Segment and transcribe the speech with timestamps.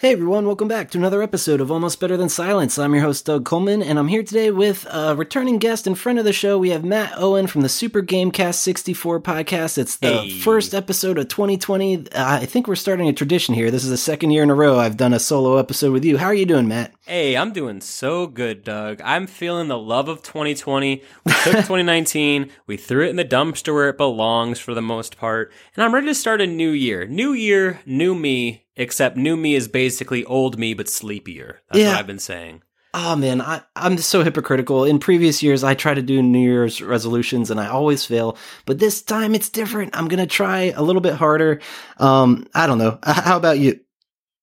[0.00, 2.78] Hey everyone, welcome back to another episode of Almost Better Than Silence.
[2.78, 6.18] I'm your host Doug Coleman, and I'm here today with a returning guest in front
[6.18, 6.56] of the show.
[6.56, 9.76] We have Matt Owen from the Super Gamecast 64 podcast.
[9.76, 10.30] It's the Hey.
[10.30, 11.96] first episode of 2020.
[11.96, 13.70] Uh, I think we're starting a tradition here.
[13.70, 16.16] This is the second year in a row I've done a solo episode with you.
[16.16, 16.94] How are you doing, Matt?
[17.10, 19.00] Hey, I'm doing so good, Doug.
[19.04, 21.02] I'm feeling the love of 2020.
[21.24, 25.16] We took 2019, we threw it in the dumpster where it belongs for the most
[25.18, 27.08] part, and I'm ready to start a new year.
[27.08, 31.62] New year, new me, except new me is basically old me but sleepier.
[31.68, 31.88] That's Yeah.
[31.88, 32.62] what I've been saying.
[32.94, 34.84] Oh man, I, I'm so hypocritical.
[34.84, 38.36] In previous years, I try to do New Year's resolutions and I always fail.
[38.66, 39.96] But this time it's different.
[39.96, 41.60] I'm going to try a little bit harder.
[41.98, 43.00] Um, I don't know.
[43.02, 43.80] How about you?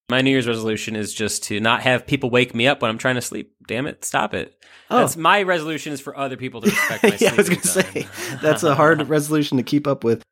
[0.09, 2.97] My New Year's resolution is just to not have people wake me up when I'm
[2.97, 3.53] trying to sleep.
[3.67, 4.57] Damn it, stop it.
[4.89, 4.99] Oh.
[4.99, 7.67] That's my resolution is for other people to respect my yeah, I was going to
[7.67, 8.07] say
[8.41, 10.23] that's a hard resolution to keep up with.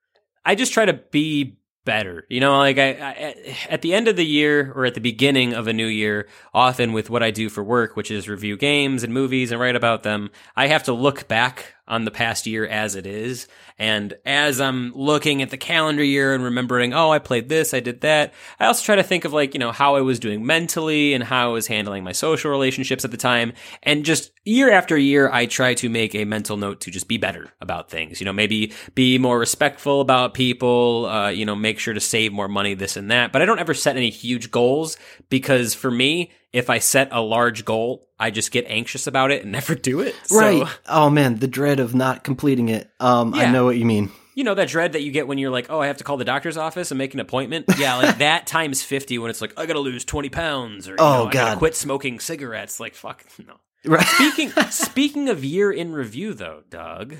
[0.45, 2.25] I just try to be better.
[2.29, 5.53] You know, like I, I at the end of the year or at the beginning
[5.53, 9.03] of a new year, often with what I do for work, which is review games
[9.03, 12.65] and movies and write about them, I have to look back on the past year
[12.65, 13.47] as it is.
[13.77, 17.79] And as I'm looking at the calendar year and remembering, oh, I played this, I
[17.79, 20.45] did that, I also try to think of like, you know, how I was doing
[20.45, 23.53] mentally and how I was handling my social relationships at the time.
[23.83, 27.17] And just year after year, I try to make a mental note to just be
[27.17, 28.19] better about things.
[28.19, 32.31] You know, maybe be more respectful about people, uh, you know, make sure to save
[32.31, 33.31] more money, this and that.
[33.31, 34.97] But I don't ever set any huge goals
[35.29, 39.43] because for me, if I set a large goal, I just get anxious about it
[39.43, 40.15] and never do it.
[40.25, 40.67] So- Right.
[40.87, 42.89] Oh man, the dread of not completing it.
[42.99, 44.11] Um, I know what you mean.
[44.35, 46.17] you know that dread that you get when you're like, oh, I have to call
[46.17, 47.65] the doctor's office and make an appointment.
[47.77, 51.25] Yeah, like that times fifty when it's like I gotta lose twenty pounds or Oh,
[51.25, 51.57] know, God.
[51.57, 52.79] quit smoking cigarettes.
[52.79, 53.55] Like fuck no.
[53.85, 54.05] Right.
[54.07, 57.17] Speaking speaking of year in review though, Doug.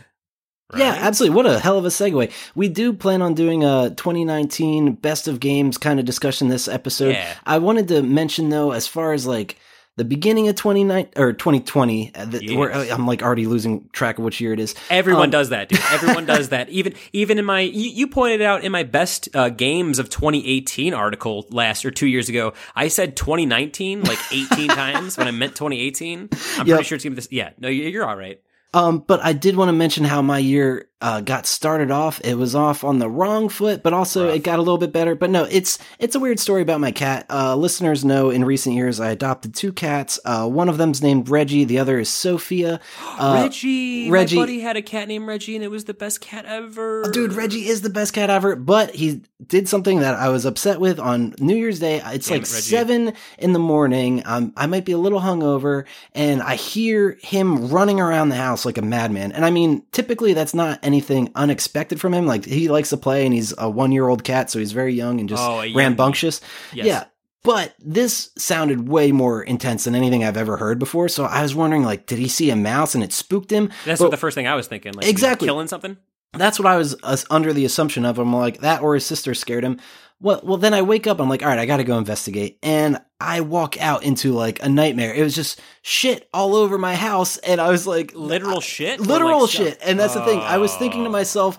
[0.76, 1.36] Yeah, absolutely.
[1.36, 2.32] What a hell of a segue.
[2.56, 7.10] We do plan on doing a 2019 best of games kind of discussion this episode.
[7.14, 7.34] Yeah.
[7.46, 9.58] I wanted to mention though, as far as like
[9.98, 12.92] the beginning of 29 or 2020, uh, the, Yes.
[12.92, 14.74] I'm like already losing track of which year it is.
[14.90, 15.80] Everyone Um, does that, dude.
[15.92, 16.68] Everyone does that.
[16.70, 20.94] Even even in my you, you pointed out in my best uh, games of 2018
[20.96, 25.56] article last or two years ago, I said 2019 like 18 times when I meant
[25.56, 26.20] 2018.
[26.58, 26.76] I'm Yep.
[26.76, 27.28] pretty sure it's gonna be this.
[27.32, 28.42] Yeah, no, you- you're all right.
[28.76, 32.20] Um, but I did want to mention how my year uh, got started off.
[32.24, 34.38] It was off on the wrong foot, but also Rough.
[34.38, 35.14] it got a little bit better.
[35.14, 37.28] But no, it's it's a weird story about my cat.
[37.30, 40.20] Uh, listeners know in recent years I adopted two cats.
[40.26, 41.64] Uh, one of them's named Reggie.
[41.64, 42.80] The other is Sophia.
[43.18, 46.20] Uh, Reggie, Reggie- my buddy had a cat named Reggie, and it was the best
[46.20, 47.10] cat ever.
[47.14, 50.82] Dude, Reggie is the best cat ever, but he did something that I was upset
[50.82, 52.02] with on New Year's Day.
[52.08, 54.22] It's Damn like it, seven in the morning.
[54.26, 58.66] Um, I might be a little hungover, and I hear him running around the house
[58.66, 59.32] like a madman.
[59.32, 62.26] And I mean, typically that's not anything unexpected from him.
[62.26, 65.28] Like he likes to play, and he's a one-year-old cat, so he's very young and
[65.30, 66.42] just Oh, rambunctious.
[66.74, 66.86] Yes.
[66.86, 67.04] Yeah.
[67.44, 71.08] But this sounded way more intense than anything I've ever heard before.
[71.10, 73.70] So I was wondering, like, did he see a mouse and it spooked him?
[73.86, 74.94] That's But- what the first thing I was thinking.
[74.94, 75.48] Like, Exactly.
[75.48, 75.98] killing something.
[76.38, 78.20] That's what I was uh, under the assumption of.
[78.20, 79.80] I'm like that, or his sister scared him.
[80.22, 81.20] Well, well, then I wake up.
[81.20, 84.64] I'm like, all right, I got to go investigate, and I walk out into like
[84.64, 85.14] a nightmare.
[85.14, 89.00] It was just shit all over my house, and I was like, Literal I- shit?
[89.02, 89.66] Literal like, stuff?
[89.68, 89.80] shit.
[89.84, 90.40] And that's the thing.
[90.40, 91.12] I was thinking to Oh.
[91.12, 91.58] myself.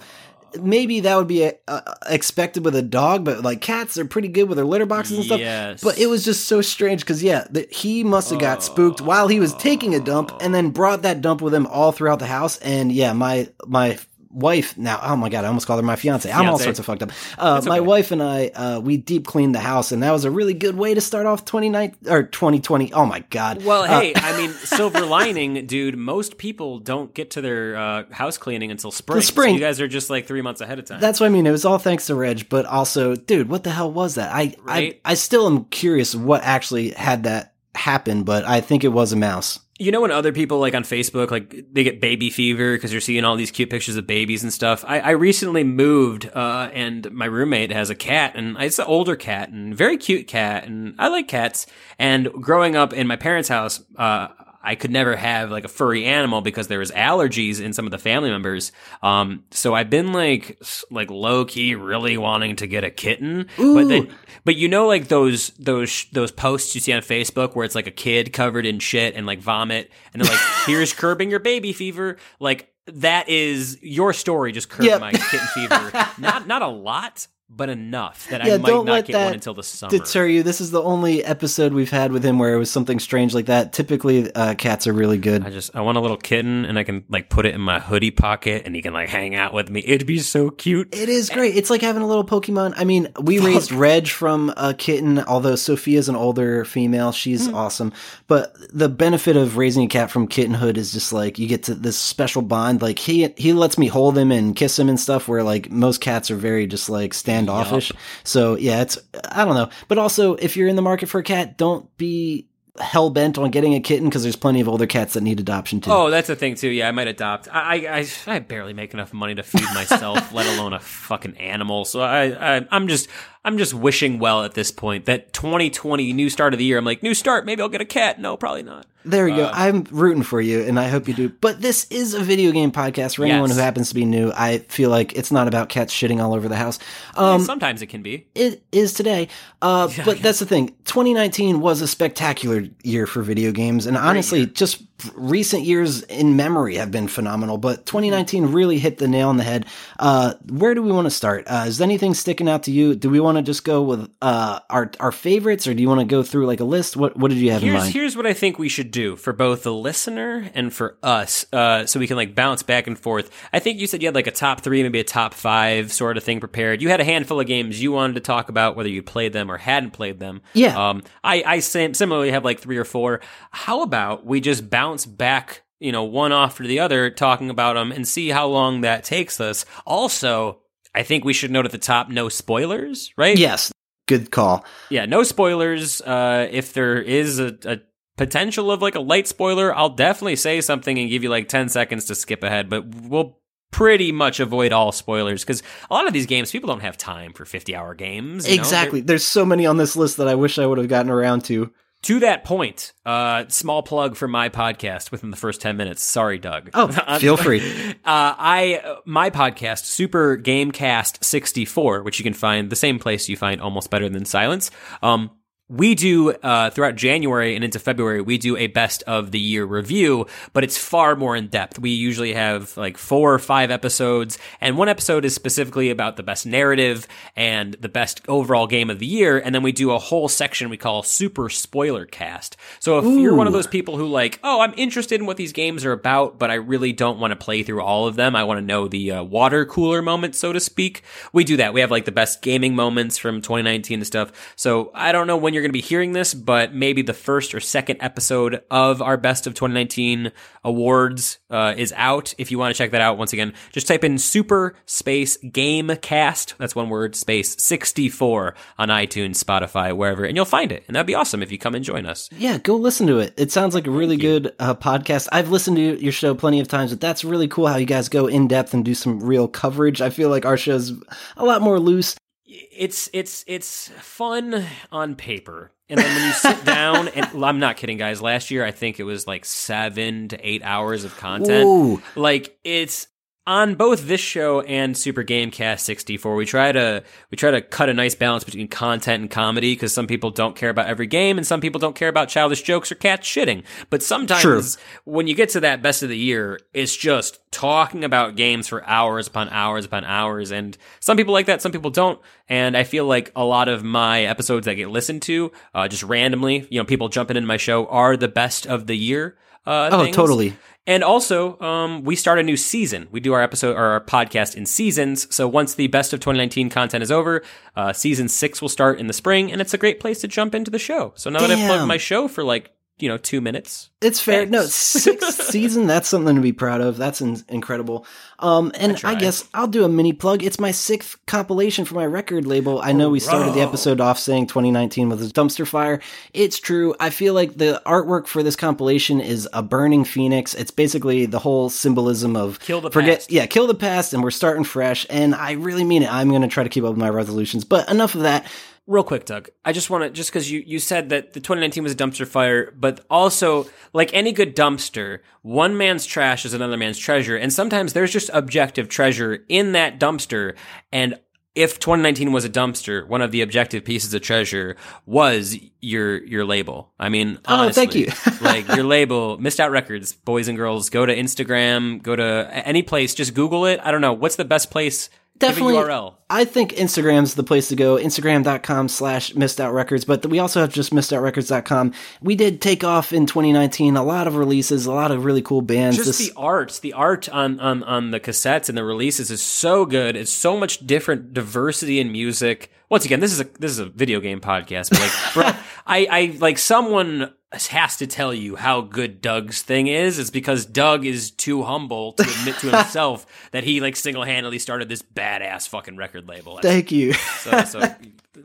[0.63, 4.29] Maybe that would be uh, uh, expected with a dog, but like cats, they're pretty
[4.29, 5.41] good with their litter boxes and stuff.
[5.41, 5.83] Yes.
[5.83, 9.29] But it was just so strange because yeah, the, he must have got spooked while
[9.29, 12.27] he was taking a dump, and then brought that dump with him all throughout the
[12.27, 12.57] house.
[12.59, 13.99] And yeah, my my
[14.37, 16.31] wife now, oh my god, I almost called her my fiance.
[16.31, 17.11] I'm all sorts of fucked up.
[17.39, 17.87] Uh, It's My okay.
[17.87, 20.77] wife and I, uh, we deep cleaned the house, and that was a really good
[20.77, 22.93] way to start off 2019 or 2020.
[22.93, 23.65] Oh my god.
[23.65, 25.97] Well, Uh, hey, I mean, silver lining, dude.
[25.97, 29.21] Most people don't get to their uh, house cleaning until spring.
[29.23, 29.55] So spring.
[29.55, 31.01] you guys are just like three months ahead of time.
[31.01, 31.47] That's what I mean.
[31.47, 34.31] It was all thanks to Reg, but also, dude, what the hell was that?
[34.35, 35.01] I, Right?
[35.05, 39.13] I, I still am curious what actually had that happen, but I think it was
[39.13, 39.61] a mouse.
[39.79, 43.01] You know when other people like on Facebook like they get baby fever because you're
[43.01, 44.85] seeing all these cute pictures of babies and stuff.
[44.89, 49.17] I, I recently moved uh, and my roommate has a cat and it's an older
[49.17, 51.67] cat and very cute cat and I like cats.
[51.99, 54.29] And growing up in my parents' house, uh,
[54.67, 57.93] I could never have like a furry animal because there was allergies in some of
[57.93, 58.73] the family members.
[59.03, 60.59] Um, so I've been like
[60.91, 64.13] like low key really wanting to get a kitten, but then
[64.45, 67.87] but you know like those those those posts you see on Facebook where it's like
[67.87, 71.73] a kid covered in shit and like vomit and they're like here's curbing your baby
[71.73, 75.01] fever like that is your story just curbed Yep.
[75.01, 78.93] my kitten fever not not a lot but enough that Yeah, I might don't not
[78.93, 79.91] let get that one until the summer.
[79.91, 80.43] Deter you.
[80.43, 83.47] This is the only episode we've had with him where it was something strange like
[83.47, 83.73] that.
[83.73, 85.45] Typically, uh, cats are really good.
[85.45, 87.79] I just I want a little kitten and I can like put it in my
[87.79, 89.83] hoodie pocket and he can like hang out with me.
[89.87, 90.93] It'd be so cute.
[90.93, 91.57] It is great.
[91.57, 92.75] It's like having a little Pokemon.
[92.77, 97.13] I mean, we raised Reg from a kitten, although Sophia's an older female.
[97.13, 97.93] She's awesome.
[98.27, 101.75] But the benefit of raising a cat from kittenhood is just like you get to
[101.75, 102.83] this special bond.
[102.83, 106.01] Like he he lets me hold him and kiss him and stuff where like most
[106.01, 107.93] cats are very just like standoffish.
[108.25, 108.99] So yeah, it's
[109.31, 109.71] I don't know.
[109.89, 112.47] But also if you're in the market for a cat, don't be
[112.81, 115.81] hell bent on getting a kitten because there's plenty of older cats that need adoption
[115.81, 115.91] too.
[115.91, 116.69] Oh, that's the thing too.
[116.69, 117.49] Yeah, I might adopt.
[117.53, 121.37] I I, I, I barely make enough money to feed myself, let alone a fucking
[121.37, 121.85] animal.
[121.85, 123.09] So I, I I'm just
[123.47, 126.77] I'm just wishing well at this point that 2020 new start of the year.
[126.79, 127.47] I'm like new start.
[127.47, 128.21] Maybe I'll get a cat.
[128.21, 128.87] No, probably not.
[129.05, 129.51] There you Uh, go.
[129.55, 131.29] I'm rooting for you, and I hope you do.
[131.29, 133.57] But this is a video game podcast for anyone Yes.
[133.57, 134.33] who happens to be new.
[134.37, 136.81] I feel like it's not about cats shitting all over the house.
[137.15, 138.27] Um, Sometimes it can be.
[138.35, 139.29] it is today.
[139.63, 140.75] Uh, but that's the thing.
[140.87, 144.83] 2019 was a spectacular year for video games, and honestly, just
[145.15, 147.59] recent years in memory have been phenomenal.
[147.59, 149.67] But 2019 really hit the nail on the head.
[150.01, 151.45] Uh, where do we want to start?
[151.47, 152.97] Uh, is anything sticking out to you?
[152.97, 156.01] Do we want to just go with uh, our our favorites, or do you want
[156.01, 156.97] to go through like a list?
[156.97, 157.95] What What did you have in Here's mind?
[157.95, 161.87] here's what I think we should do for both the listener and for us, uh,
[161.87, 163.31] so we can like bounce back and forth.
[163.53, 166.17] I think you said you had like a top three, maybe a top five sort
[166.17, 166.83] of thing prepared.
[166.83, 169.51] You had a handful of games you wanted to talk about, whether you played them
[169.51, 170.43] or hadn't played them.
[170.55, 170.89] Yeah.
[170.91, 173.21] Um, I I sim- similarly have like three or four.
[173.51, 175.63] How about we just bounce back?
[175.79, 179.43] You know, one after the other, talking about them and see how long that takes
[179.43, 179.67] us.
[179.85, 180.61] Also,
[180.97, 183.39] I think we should note at the top no spoilers, right?
[183.39, 183.71] yes,
[184.09, 184.65] good call.
[184.91, 186.01] yeah, no spoilers.
[186.01, 187.81] Uh, if there is a, a
[188.17, 191.69] potential of like a light spoiler, I'll definitely say something and give you like 10
[191.69, 193.39] seconds to skip ahead, but we'll
[193.71, 197.33] pretty much avoid all spoilers because a lot of these games, people don't have time
[197.33, 198.49] for 50 hour games.
[198.49, 198.63] you know?
[198.63, 199.01] Exactly.
[199.03, 201.73] There's so many on this list that I wish I would have gotten around to.
[202.03, 206.05] To that point, uh, small plug for my podcast within the first 10 minutes.
[206.05, 206.71] Sorry, Doug.
[206.73, 206.87] Oh,
[207.19, 207.61] feel free.
[207.61, 213.37] Uh, I my podcast, Super Gamecast 64, which you can find the same place you
[213.37, 214.71] find Almost Better Than Silence.
[215.03, 215.33] Um,
[215.69, 219.65] we do uh, throughout January and into February, we do a best of the year
[219.65, 221.79] review, but it's far more in depth.
[221.79, 226.23] We usually have like four or five episodes, and one episode is specifically about the
[226.23, 229.99] best narrative and the best overall game of the year, and then we do a
[229.99, 232.57] whole section we call Super Spoiler Cast.
[232.79, 235.53] So if you're one of those people who like, oh, I'm interested in what these
[235.53, 238.37] games are about, but I really don't want to play through all of them.
[238.37, 241.03] I want to know the uh, water cooler moment, so to speak.
[241.33, 241.75] We do that.
[241.75, 244.55] We have like the best gaming moments from 2019 and stuff.
[244.55, 247.55] So I don't know when you're going to be hearing this, but maybe the first
[247.55, 250.31] or second episode of our best of 2019
[250.63, 252.35] awards uh, is out.
[252.37, 255.97] If you want to check that out, once again, just type in Super Space Game
[256.03, 256.55] Cast.
[256.59, 260.85] That's one word, space 64 on iTunes, Spotify, wherever, and you'll find it.
[260.87, 262.29] And that'd be awesome if you come and join us.
[262.37, 263.33] Yeah, go listen to it.
[263.39, 265.29] It sounds like a really good uh, podcast.
[265.33, 268.11] I've listened to your show plenty of times, but that's really cool how you guys
[268.11, 270.03] go in depth and do some real coverage.
[270.03, 270.93] I feel like our show's
[271.39, 272.15] a lot more loose.
[272.47, 275.73] It's it's it's fun on paper.
[275.89, 278.23] And then when you sit down and i'm not kidding guys.
[278.23, 281.65] Last year i think it was like seven to eight hours of content.
[281.67, 282.03] Ooh.
[282.15, 283.09] like it's
[283.47, 287.89] on both this show and Super Gamecast 64, we try to we try to cut
[287.89, 291.37] a nice balance between content and comedy because some people don't care about every game
[291.39, 293.63] and some people don't care about childish jokes or cats shitting.
[293.89, 294.63] But sometimes True.
[295.05, 298.85] when you get to that best of the year, it's just talking about games for
[298.85, 300.51] hours upon hours upon hours.
[300.51, 302.21] And some people like that, some people don't.
[302.49, 306.03] And I feel like a lot of my episodes that get listened to, uh, just
[306.03, 309.37] randomly, you know, people jumping into my show are the best of the year.
[309.65, 310.15] Uh, Oh, things.
[310.17, 310.57] totally.
[310.87, 313.09] And also, um, we start a new season.
[313.11, 315.27] We do our episode or our podcast in seasons.
[315.35, 317.43] So once the best of 2019 content is over,
[317.75, 320.55] uh, season six will start in the spring, and it's a great place to jump
[320.55, 321.13] into the show.
[321.17, 324.47] So now that I've plugged my show for like you know two minutes, It's fair.
[324.47, 325.87] No, sixth season.
[325.87, 326.97] That's something to be proud of.
[326.97, 328.07] That's in- incredible.
[328.39, 329.19] Um, and I, tried.
[329.19, 330.43] guess I'll do a mini plug.
[330.43, 332.81] It's my sixth compilation for my record label.
[332.83, 336.01] I know we started the episode off saying 2019 was a dumpster fire.
[336.35, 336.95] It's true.
[337.01, 340.55] I feel like the artwork for this compilation is a burning phoenix.
[340.55, 343.19] It's basically the whole symbolism of Kill the forget.
[343.21, 343.33] past.
[343.33, 345.07] Yeah, kill the past, and we're starting fresh.
[345.11, 346.13] And I really mean it.
[346.13, 347.65] I'm going to try to keep up with my resolutions.
[347.65, 348.47] But enough of that.
[348.89, 349.49] Real quick, Doug.
[349.65, 352.27] I just want to just because you you said that the 2019 was a dumpster
[352.27, 357.53] fire, but also like any good dumpster, one man's trash is another man's treasure, and
[357.53, 360.55] sometimes there's just objective treasure in that dumpster.
[360.93, 361.19] And
[361.57, 366.45] if 2019 was a dumpster, one of the objective pieces of treasure was your your
[366.45, 366.93] label.
[367.01, 368.13] I mean, Oh, thank you.
[368.41, 372.83] like your label, Missed Out Records, boys and girls, go to Instagram, go to any
[372.85, 373.81] place, just Google it.
[373.83, 375.11] I don't know what's the best place.
[375.39, 375.75] Definitely.
[375.75, 376.15] URL.
[376.29, 377.97] I think Instagram's the place to go.
[377.97, 381.93] Instagram.com slash missed out records, but we also have just missedoutrecords.com.
[382.21, 385.63] We did take off in 2019, a lot of releases, a lot of really cool
[385.63, 385.97] bands.
[385.97, 389.41] Just This- the art, the art on, on on the cassettes and the releases is
[389.43, 390.17] so good.
[390.17, 392.71] It's so much different diversity in music.
[392.89, 396.07] Once again, this is a this is a video game podcast, but like bro, I
[396.11, 400.19] I like someone has to tell you how good Doug's thing is.
[400.19, 404.59] It's because Doug is too humble to admit to himself that he like single handedly
[404.59, 406.59] started this badass fucking record label.
[406.63, 407.13] Thank you.
[407.13, 407.95] So, so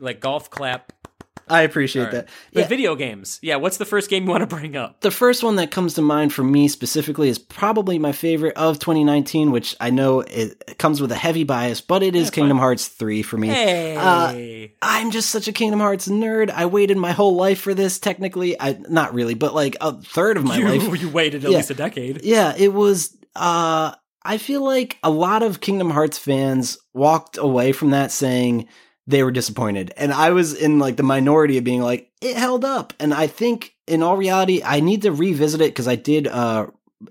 [0.00, 0.92] like golf clap.
[1.48, 2.12] I appreciate right.
[2.12, 2.28] that.
[2.52, 2.66] But Yeah.
[2.68, 3.56] video games, yeah.
[3.56, 5.00] What's the first game you want to bring up?
[5.00, 8.78] The first one that comes to mind for me specifically is probably my favorite of
[8.78, 12.86] 2019, which I know it comes with a heavy bias, but it is Kingdom Hearts
[12.88, 13.48] 3 for me.
[13.48, 16.50] Hey, I'm just such a Kingdom Hearts nerd.
[16.50, 17.98] I waited my whole life for this.
[17.98, 21.00] Technically, I not really, but like a third of my you life.
[21.02, 21.58] you waited at Yeah.
[21.58, 22.20] least a decade.
[22.24, 23.16] Yeah, it was.
[23.34, 23.92] uh
[24.24, 28.68] I feel like a lot of Kingdom Hearts fans walked away from that saying
[29.06, 32.64] they were disappointed, and I was in like the minority of being like it held
[32.64, 32.92] up.
[33.00, 36.66] And I think in all reality, I need to revisit it because I did uh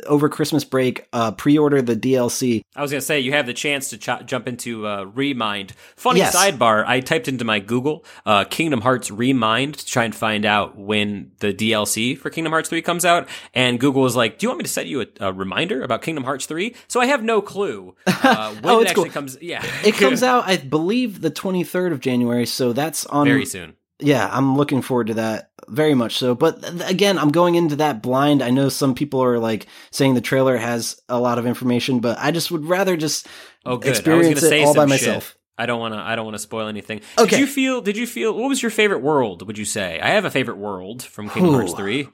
[0.07, 2.61] over Christmas break uh pre-order the DLC.
[2.75, 5.73] I was gonna say you have the chance to ch- jump into uh, Remind.
[5.95, 6.35] Funny Yes.
[6.35, 10.77] sidebar: I typed into my Google uh, Kingdom Hearts Remind to try and find out
[10.77, 14.49] when the DLC for Kingdom Hearts three comes out, and Google was like, "Do you
[14.49, 16.73] want me to set you a, a reminder about Kingdom Hearts 3?
[16.87, 19.13] So I have no clue uh, when Oh, it actually cool.
[19.13, 19.37] comes.
[19.41, 23.75] Yeah, It comes out, I believe, the 23rd of January, so that's on very soon.
[23.99, 26.35] yeah, I'm looking forward to that very much so.
[26.35, 28.41] But th- again, I'm going into that blind.
[28.43, 32.17] I know some people are like saying the trailer has a lot of information, but
[32.19, 33.27] I just would rather just
[33.65, 33.87] Oh, good.
[33.87, 34.89] I was experience it all by shit.
[34.89, 35.37] myself.
[35.57, 35.99] I don't want to.
[35.99, 37.01] I don't want to spoil anything.
[37.17, 37.29] Okay.
[37.31, 37.81] Did you feel?
[37.81, 38.33] Did you feel?
[38.35, 39.45] What was your favorite world?
[39.45, 39.99] Would you say?
[39.99, 41.57] I have a favorite world from Kingdom Ooh.
[41.57, 42.07] Hearts three.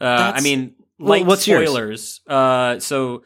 [0.00, 1.68] Uh, I mean, well, light what's yours?
[1.68, 2.20] spoilers.
[2.26, 3.22] Uh, so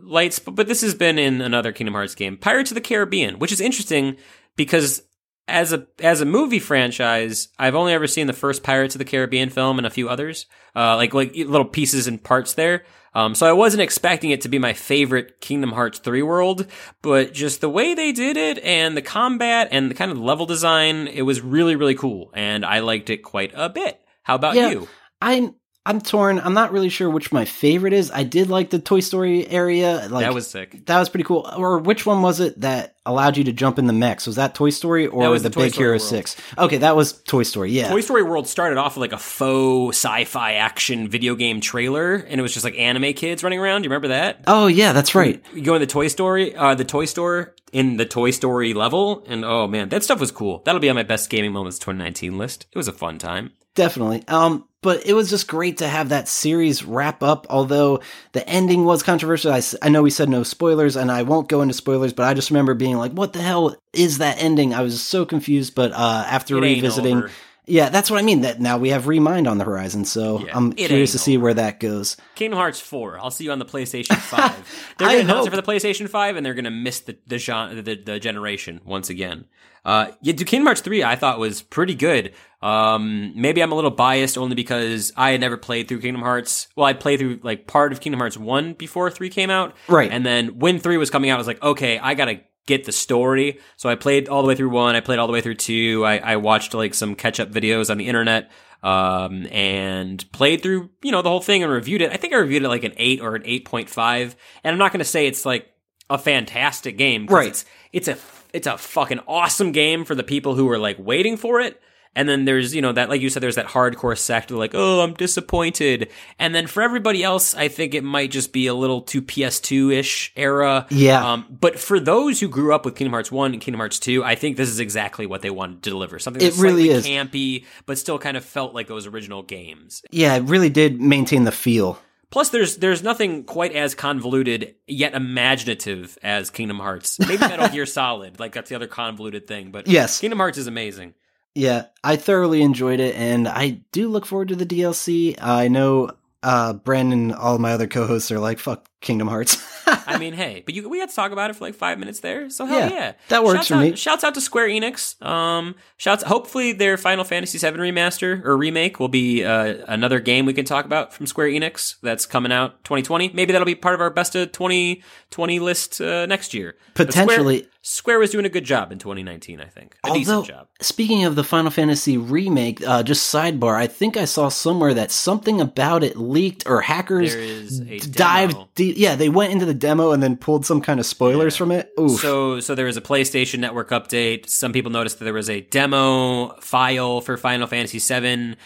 [0.00, 3.52] lights, but this has been in another Kingdom Hearts game, Pirates of the Caribbean, which
[3.52, 4.16] is interesting
[4.56, 5.02] because
[5.48, 9.04] as a as a movie franchise, I've only ever seen the first Pirates of the
[9.04, 10.46] Caribbean film and a few others,
[10.76, 12.84] uh, like like little pieces and parts there.
[13.14, 16.66] Um, so I wasn't expecting it to be my favorite Kingdom Hearts 3 world,
[17.02, 20.46] but just the way they did it and the combat and the kind of level
[20.46, 22.30] design, it was really, really cool.
[22.32, 24.00] And I liked it quite a bit.
[24.22, 24.70] How about Yeah.
[24.70, 24.88] you?
[25.20, 26.38] I'm I'm torn.
[26.38, 28.12] I'm not really sure which my favorite is.
[28.12, 30.06] I did like the Toy Story area.
[30.08, 30.86] Like that was sick.
[30.86, 31.50] that was pretty cool.
[31.56, 34.24] Or which one was it that allowed you to jump in the mechs?
[34.24, 36.02] Was that Toy Story or was the, the Big Story Hero World.
[36.02, 36.36] Six?
[36.56, 37.72] Okay, that was Toy Story.
[37.72, 37.88] Yeah.
[37.88, 42.38] Toy Story World started off with like a faux sci-fi action video game trailer, and
[42.38, 43.82] it was just like anime kids running around.
[43.82, 44.44] You remember that?
[44.46, 45.42] oh yeah, that's right.
[45.52, 49.24] You go in the Toy Story, uh, the Toy Store in the Toy Story level,
[49.26, 50.62] and oh man, that stuff was cool.
[50.64, 52.66] That'll be on my best gaming moments 2019 list.
[52.70, 53.50] It was a fun time.
[53.74, 54.24] Definitely.
[54.28, 57.46] Um, but it was just great to have that series wrap up.
[57.48, 58.00] Although
[58.32, 61.72] the ending was controversial, I know we said no spoilers, and I won't go into
[61.72, 62.12] spoilers.
[62.12, 65.24] But I just remember being like, "What the hell is that ending?" I was so
[65.24, 65.74] confused.
[65.76, 67.28] But uh, after It revisiting,
[67.64, 68.40] yeah, that's what I mean.
[68.40, 71.54] That now we have Remind on the horizon, so Yeah, I'm curious to see where
[71.54, 72.16] that goes.
[72.34, 73.20] Kingdom Hearts 4.
[73.20, 74.94] I'll see you on the PlayStation 5.
[74.98, 75.54] They're I going to announce hope.
[75.54, 78.18] it for the PlayStation 5, and they're going to miss the the, genre, the the
[78.18, 79.46] generation once again.
[79.84, 82.32] Uh, yeah, Kingdom Hearts 3 I thought was pretty good.
[82.62, 86.68] Um, maybe I'm a little biased only because I had never played through Kingdom Hearts.
[86.76, 89.74] Well, I played through like part of Kingdom Hearts 1 before 3 came out.
[89.88, 90.10] Right.
[90.10, 92.84] And then when 3 was coming out, I was like, okay, I got to get
[92.84, 93.58] the story.
[93.76, 96.04] So I played all the way through 1, I played all the way through 2.
[96.06, 98.50] I, I watched like some catch up videos on the internet
[98.84, 102.12] um, and played through, you know, the whole thing and reviewed it.
[102.12, 104.34] I think I reviewed it like an 8 or an 8.5.
[104.62, 105.68] And I'm not going to say it's like
[106.08, 107.26] a fantastic game.
[107.26, 107.48] Right.
[107.48, 108.16] It's, it's a,
[108.52, 111.80] it's a fucking awesome game for the people who are like waiting for it.
[112.14, 114.72] And then there's, you know, that, like you said, there's that hardcore sect of like,
[114.74, 116.10] oh, I'm disappointed.
[116.38, 119.94] And then for everybody else, I think it might just be a little too PS2
[119.94, 120.86] ish era.
[120.90, 121.32] Yeah.
[121.32, 124.22] Um, but for those who grew up with Kingdom Hearts 1 and Kingdom Hearts 2,
[124.22, 126.18] I think this is exactly what they wanted to deliver.
[126.18, 127.06] Something It really is.
[127.06, 130.02] campy, but still kind of felt like those original games.
[130.10, 131.98] Yeah, it really did maintain the feel.
[132.28, 137.18] Plus, there's there's nothing quite as convoluted yet imaginative as Kingdom Hearts.
[137.20, 139.70] Maybe Metal Gear Solid, like that's the other convoluted thing.
[139.70, 140.20] But Yes.
[140.20, 141.12] Kingdom Hearts is amazing.
[141.54, 145.36] Yeah, I thoroughly enjoyed it, and I do look forward to the DLC.
[145.40, 146.10] I know
[146.42, 149.62] uh, Brandon and all my other co-hosts are like, "Fuck Kingdom Hearts."
[150.06, 152.20] I mean, hey, but you, we had to talk about it for like five minutes
[152.20, 153.96] there, so hell Yeah, yeah, that works shouts for out, me.
[153.96, 155.20] Shouts out to Square Enix.
[155.24, 156.22] Um, shouts.
[156.22, 160.64] Hopefully, their Final Fantasy VII remaster or remake will be uh, another game we can
[160.64, 163.30] talk about from Square Enix that's coming out 2020.
[163.34, 166.76] Maybe that'll be part of our best of 2020 list uh, next year.
[166.94, 167.68] But Square- Potentially.
[167.84, 169.60] Square, was doing a good job in 2019.
[169.60, 170.68] I think a Although, decent job.
[170.80, 175.10] speaking of the Final Fantasy remake, uh, just sidebar, I think I saw somewhere that
[175.10, 178.91] something about it leaked or hackers There is a dived deep.
[178.96, 181.90] Yeah, they went into the demo and then pulled some kind of spoilers from it.
[181.98, 182.20] Oof.
[182.20, 184.48] So, so there was a PlayStation Network update.
[184.48, 188.56] Some people noticed that there was a demo file for Final Fantasy VII.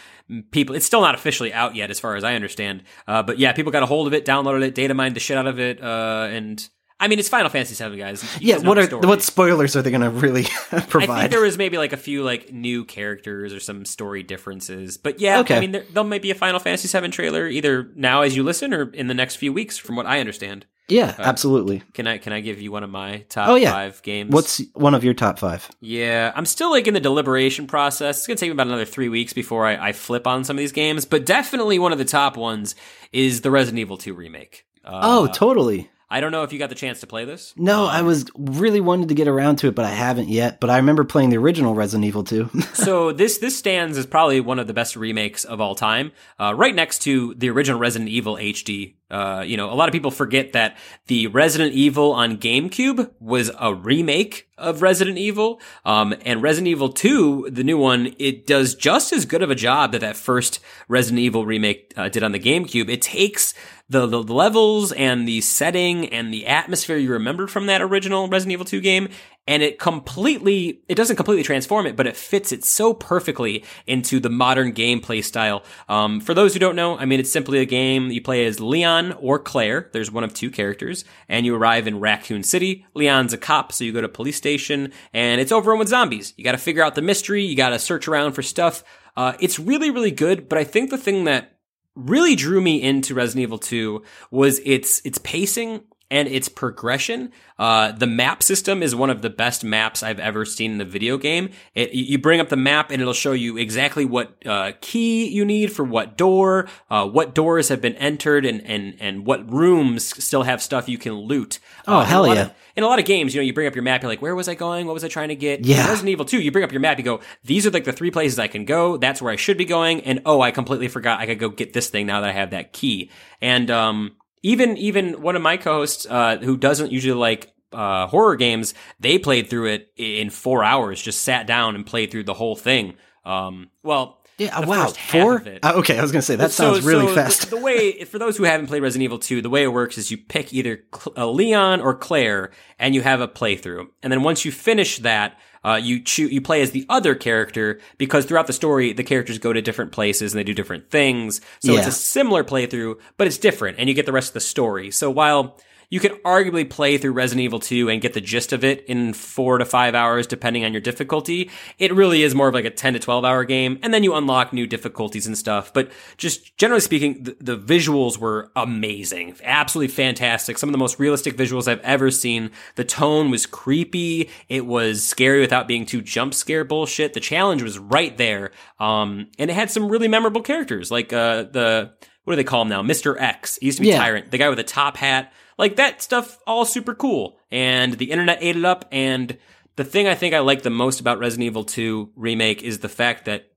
[0.50, 2.82] People, it's still not officially out yet, as far as I understand.
[3.06, 5.36] Uh, but yeah, people got a hold of it, downloaded it, data mined the shit
[5.36, 8.22] out of it, uh, and I mean, it's Final Fantasy VII, guys.
[8.40, 9.06] You yeah, guys what are story.
[9.06, 10.44] what spoilers are they going to really
[10.88, 11.10] provide?
[11.10, 14.96] I think there was maybe like a few like new characters or some story differences,
[14.96, 15.56] but yeah, Okay.
[15.56, 18.72] I mean, there, there'll maybe a Final Fantasy VII trailer either now as you listen
[18.72, 20.64] or in the next few weeks, from what I understand.
[20.88, 21.82] yeah, absolutely.
[21.92, 23.72] Can I can I give you one of my top Oh, yeah.
[23.72, 24.32] five games?
[24.32, 25.68] What's one of your top five?
[25.80, 28.18] Yeah, I'm still like in the deliberation process.
[28.18, 30.60] It's gonna take me about another three weeks before I, I flip on some of
[30.60, 32.74] these games, but definitely one of the top ones
[33.12, 34.64] is the Resident Evil 2 remake.
[34.84, 35.90] Uh, oh, totally.
[36.08, 37.52] I don't know if you got the chance to play this.
[37.56, 40.60] No, I was really wanted to get around to it, but I haven't yet.
[40.60, 42.50] But I remember playing the original Resident Evil 2.
[42.74, 46.54] so this this stands as probably one of the best remakes of all time, uh,
[46.54, 48.94] right next to the original Resident Evil HD.
[49.08, 53.52] Uh, you know, a lot of people forget that the Resident Evil on GameCube was
[53.58, 58.74] a remake of Resident Evil, um, and Resident Evil 2, the new one, it does
[58.74, 62.32] just as good of a job that that first Resident Evil remake uh, did on
[62.32, 62.88] the GameCube.
[62.88, 63.54] It takes
[63.88, 68.54] the, the levels and the setting and the atmosphere you remembered from that original Resident
[68.54, 69.08] Evil 2 game
[69.46, 74.20] and it completely it doesn't completely transform it but it fits it so perfectly into
[74.20, 75.62] the modern gameplay style.
[75.88, 78.60] Um, for those who don't know i mean it's simply a game you play as
[78.60, 79.90] leon or claire.
[79.92, 81.04] There's one of two characters.
[81.28, 82.86] And you arrive in raccoon city.
[82.94, 86.34] Leon's a cop so you go to police station and it's overrun with zombies.
[86.36, 87.44] You got to figure out the mystery.
[87.44, 88.84] You got to search around for stuff.
[89.16, 91.56] Uh, it's really really good but i think the thing that
[91.96, 97.32] really drew me into Resident Evil 2 was its its pacing and its progression.
[97.58, 100.84] Uh, the map system is one of the best maps I've ever seen in a
[100.84, 101.50] video game.
[101.74, 105.44] It, you bring up the map and it'll show you exactly what uh, key you
[105.44, 110.22] need for what door, uh, what doors have been entered, and and and what rooms
[110.22, 111.58] still have stuff you can loot.
[111.88, 112.42] Oh, Uh, hell yeah.
[112.42, 114.20] of- in a lot of games, you know, you bring up your map, you're like,
[114.20, 114.84] where was I going?
[114.86, 115.64] What was I trying to get?
[115.64, 115.80] Yeah.
[115.84, 117.92] In Resident Evil 2, you bring up your map, you go, these are like the
[117.92, 118.98] three places I can go.
[118.98, 120.02] That's where I should be going.
[120.02, 122.50] And oh, I completely forgot I could go get this thing now that I have
[122.50, 123.10] that key.
[123.40, 128.36] And, um, even, even one of my co-hosts, uh, who doesn't usually like, uh, horror
[128.36, 132.34] games, they played through it in four hours, just sat down and played through the
[132.34, 132.94] whole thing.
[133.24, 134.88] Um, well, yeah, wow.
[134.88, 135.36] Four?
[135.38, 135.64] of it.
[135.64, 137.48] Uh, okay, I was going to say, that So- sounds really so fast.
[137.50, 139.98] The, the way, for those who haven't played Resident Evil 2, the way it works
[139.98, 143.86] is you pick either Cl- uh, Leon or Claire, and you have a playthrough.
[144.02, 147.80] And then once you finish that, uh, you choose, you play as the other character
[147.98, 151.40] because throughout the story, the characters go to different places and they do different things.
[151.60, 154.40] So it's a similar playthrough, but it's different, and you get the rest of the
[154.40, 154.90] story.
[154.92, 158.64] So while you can arguably play through Resident Evil 2 and get the gist of
[158.64, 161.50] it in four to five hours, depending on your difficulty.
[161.78, 163.78] It really is more of like a 10 to 12 hour game.
[163.82, 165.72] And then you unlock new difficulties and stuff.
[165.72, 169.36] But just generally speaking, the, the visuals were amazing.
[169.44, 170.58] Absolutely fantastic.
[170.58, 172.50] Some of the most realistic visuals I've ever seen.
[172.74, 174.28] The tone was creepy.
[174.48, 177.14] It was scary without being too jump scare bullshit.
[177.14, 178.50] The challenge was right there.
[178.80, 181.92] Um, and it had some really memorable characters like, uh, the,
[182.24, 182.82] what do they call him now?
[182.82, 183.20] Mr.
[183.20, 183.56] X.
[183.60, 183.98] He used to be Yeah.
[183.98, 185.32] Tyrant, the guy with the top hat.
[185.58, 187.38] Like that stuff, all super cool.
[187.50, 188.86] And the internet ate it up.
[188.92, 189.38] And
[189.76, 192.88] the thing I think I like the most about Resident Evil 2 remake is the
[192.88, 193.50] fact that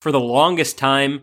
[0.00, 1.22] for the longest time,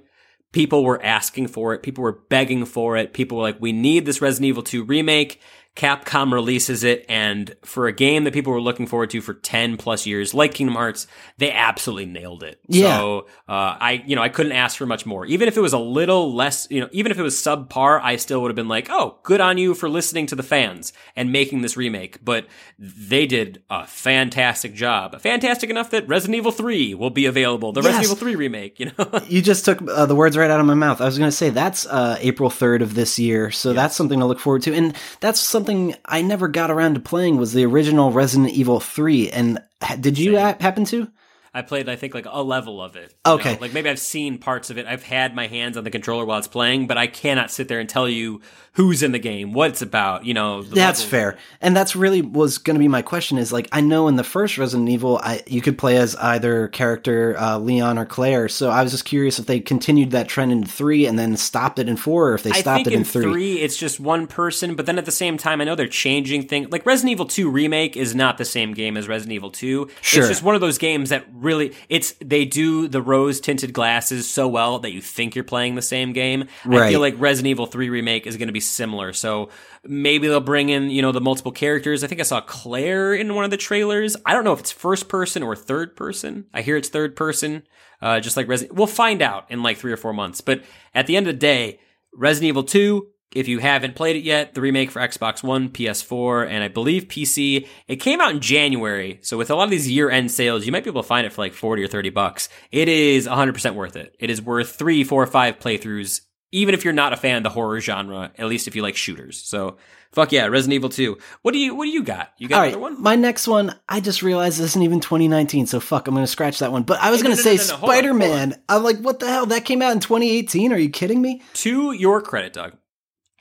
[0.52, 1.84] people were asking for it.
[1.84, 3.13] People were begging for it.
[3.13, 5.41] People were like, we need this Resident Evil 2 remake.
[5.75, 7.03] Capcom releases it.
[7.09, 10.53] And for a game that people were looking forward to for 10 plus years, like
[10.53, 11.07] Kingdom Hearts,
[11.38, 12.59] they absolutely nailed it.
[12.67, 12.97] Yeah.
[12.97, 15.25] So, uh, I, you know, I couldn't ask for much more.
[15.25, 18.17] Even if it was a little less, you know, even if it was subpar, I
[18.17, 21.31] still would have been like, oh, good on you for listening to the fans and
[21.31, 22.23] making this remake.
[22.23, 22.45] But
[22.77, 25.19] they did a fantastic job.
[25.21, 27.71] Fantastic enough that Resident Evil 3 will be available.
[27.71, 29.21] The Resident Evil 3 remake, you know?
[29.27, 31.01] You just took uh, the words right out of my mouth.
[31.01, 34.19] I was going to say that's uh, April 3rd of this year, so that's something
[34.19, 34.73] to look forward to.
[34.75, 35.62] And that's something
[36.06, 39.30] I never got around to playing was the original Resident Evil 3.
[39.32, 39.60] And
[39.99, 40.56] did you Same.
[40.60, 41.08] happen to?
[41.55, 43.13] I played, I think, like a level of it.
[43.25, 43.53] Okay.
[43.53, 43.61] know?
[43.61, 44.87] Like maybe I've seen parts of it.
[44.87, 47.79] I've had my hands on the controller while it's playing, but I cannot sit there
[47.79, 48.41] and tell you
[48.73, 50.63] who's in the game, what it's about, you know.
[50.63, 51.03] That's levels.
[51.03, 51.37] fair.
[51.61, 54.23] And that's really was going to be my question is like I know in the
[54.23, 58.49] first Resident Evil I you could play as either character uh, Leon or Claire.
[58.49, 61.77] So I was just curious if they continued that trend in 3 and then stopped
[61.77, 63.61] it in 4 or if they stopped it in, in 3.
[63.61, 66.71] it's just one person, but then at the same time, I know they're changing things.
[66.71, 69.89] Like Resident Evil 2 Remake is not the same game as Resident Evil 2.
[70.01, 70.21] Sure.
[70.21, 74.29] It's just one of those games that really, it's, they do the rose tinted glasses
[74.29, 76.45] so well that you think you're playing the same game.
[76.88, 79.13] I feel like Resident Evil 3 Remake is going to be similar.
[79.13, 79.49] So
[79.84, 82.03] maybe they'll bring in, you know, the multiple characters.
[82.03, 84.15] I think I saw Claire in one of the trailers.
[84.25, 86.45] I don't know if it's first person or third person.
[86.53, 87.63] I hear it's third person,
[88.01, 88.77] uh, just like Resident.
[88.77, 90.41] We'll find out in like three or four months.
[90.41, 90.63] But
[90.95, 91.79] at the end of the day,
[92.13, 96.47] Resident Evil 2, If you haven't played it yet, the remake for Xbox One, PS4,
[96.47, 99.19] and I believe PC, it came out in January.
[99.21, 101.25] So with a lot of these year end sales, you might be able to find
[101.25, 102.49] it for like 40 or 30 bucks.
[102.71, 104.15] It is 100% worth it.
[104.19, 107.49] It is worth three, four, five playthroughs, even if you're not a fan of the
[107.49, 109.37] horror genre, at least if you like shooters.
[109.41, 109.77] So
[110.11, 111.17] fuck yeah, Resident Evil 2.
[111.41, 112.33] What do you, what do you got?
[112.37, 113.01] You got All another right, one?
[113.01, 116.31] my next one, I just realized this isn't even 2019, so fuck, I'm going to
[116.31, 116.83] scratch that one.
[116.83, 118.61] But I was Hey, going to no, say no, no, hold on, Spider hold Man.
[118.69, 119.47] I'm like, what the hell?
[119.47, 120.71] That came out in 2018?
[120.71, 121.41] Are you kidding me?
[121.55, 122.73] to your credit, Doug,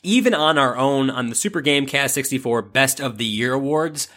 [0.02, 4.08] even on our own on the Super Gamecast 64 Best of the Year awards,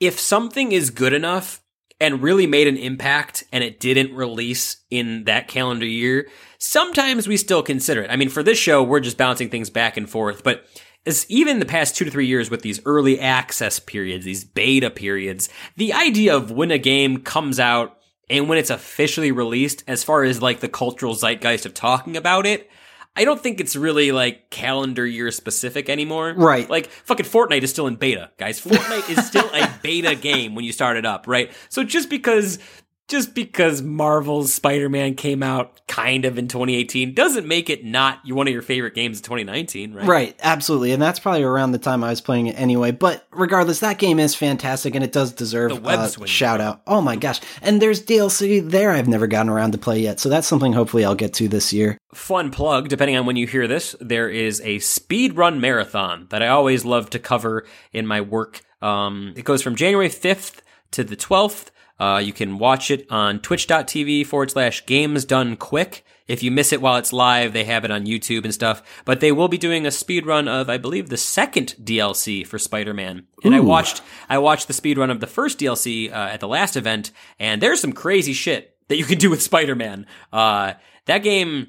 [0.00, 1.60] if something is good enough
[2.00, 6.28] and really made an impact and it didn't release in that calendar year,
[6.58, 8.10] sometimes we still consider it.
[8.10, 10.64] I mean, for this show, we're just bouncing things back and forth, but
[11.06, 14.90] as even the past two to three years with these early access periods, these beta
[14.90, 17.98] periods, the idea of when a game comes out
[18.30, 22.46] and when it's officially released, as far as like the cultural zeitgeist of talking about
[22.46, 22.70] it,
[23.16, 26.34] I don't think it's really like calendar year specific anymore.
[26.36, 26.68] Right.
[26.68, 28.60] Like fucking Fortnite is still in beta, guys.
[28.60, 31.52] Fortnite is still a beta game when you start it up, right?
[31.68, 32.58] So just because
[33.08, 38.48] just because Marvel's Spider-Man came out kind of in 2018 doesn't make it not one
[38.48, 40.06] of your favorite games of 2019, right?
[40.06, 40.92] Right, absolutely.
[40.92, 42.92] And that's probably around the time I was playing it anyway.
[42.92, 46.26] But regardless, that game is fantastic and it does deserve a swing.
[46.26, 46.82] shout out.
[46.86, 47.40] Oh my gosh.
[47.60, 50.18] And there's DLC there I've never gotten around to play yet.
[50.18, 51.98] So that's something hopefully I'll get to this year.
[52.14, 56.42] Fun plug, depending on when you hear this, there is a speed run marathon that
[56.42, 58.62] I always love to cover in my work.
[58.80, 60.60] Um, it goes from January 5th
[60.92, 61.70] to the 12th.
[61.98, 66.04] Uh, you can watch it on twitch.tv forward slash games done quick.
[66.26, 68.82] If you miss it while it's live, they have it on YouTube and stuff.
[69.04, 72.58] But they will be doing a speed run of, I believe, the second DLC for
[72.58, 73.26] Spider-Man.
[73.44, 76.48] And I watched, I watched the speed run of the first DLC uh, at the
[76.48, 80.06] last event, and there's some crazy shit that you can do with Spider-Man.
[80.32, 81.68] Uh, that game,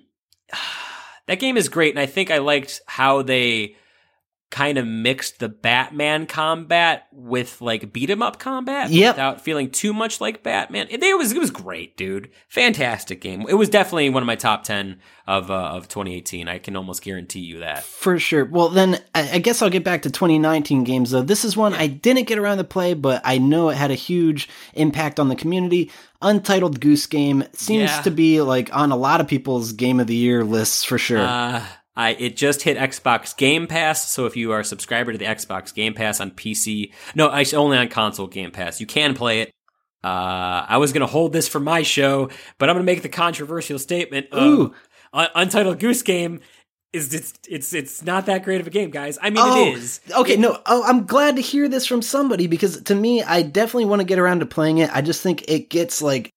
[1.28, 3.76] that game is great, and I think I liked how they
[4.52, 9.16] kind of mixed the Batman combat with like beat 'em up combat Yep.
[9.16, 10.88] without feeling too much like Batman.
[10.90, 12.30] It, it was it was great, dude.
[12.48, 13.46] Fantastic game.
[13.50, 16.48] It was definitely one of my top ten of uh, of 2018.
[16.48, 17.84] I can almost guarantee you that.
[17.84, 18.46] For sure.
[18.46, 21.22] Well, then I, I guess I'll get back to 2019 games, though.
[21.24, 23.96] This is one I didn't get around to play, but I know it had a
[23.96, 25.92] huge impact on the community.
[26.22, 28.02] Untitled Goose Game seems Yeah.
[28.02, 31.20] to be like on a lot of people's Game of the Year lists for sure.
[31.20, 35.18] Uh, I it just hit Xbox Game Pass, so if you are a subscriber to
[35.18, 38.80] the Xbox Game Pass on PC, no, it's only on console Game Pass.
[38.80, 39.52] You can play it.
[40.04, 43.80] Uh, I was gonna hold this for my show, but I'm gonna make the controversial
[43.80, 44.28] statement.
[44.32, 44.76] Of, Ooh.
[45.14, 46.42] Un- Untitled Goose Game
[46.96, 49.18] is it's it's it's not that great of a game, guys.
[49.22, 50.00] I mean, Oh, it is.
[50.16, 53.86] Okay, no, oh, I'm glad to hear this from somebody because to me, I definitely
[53.86, 54.90] want to get around to playing it.
[54.94, 56.32] I just think it gets like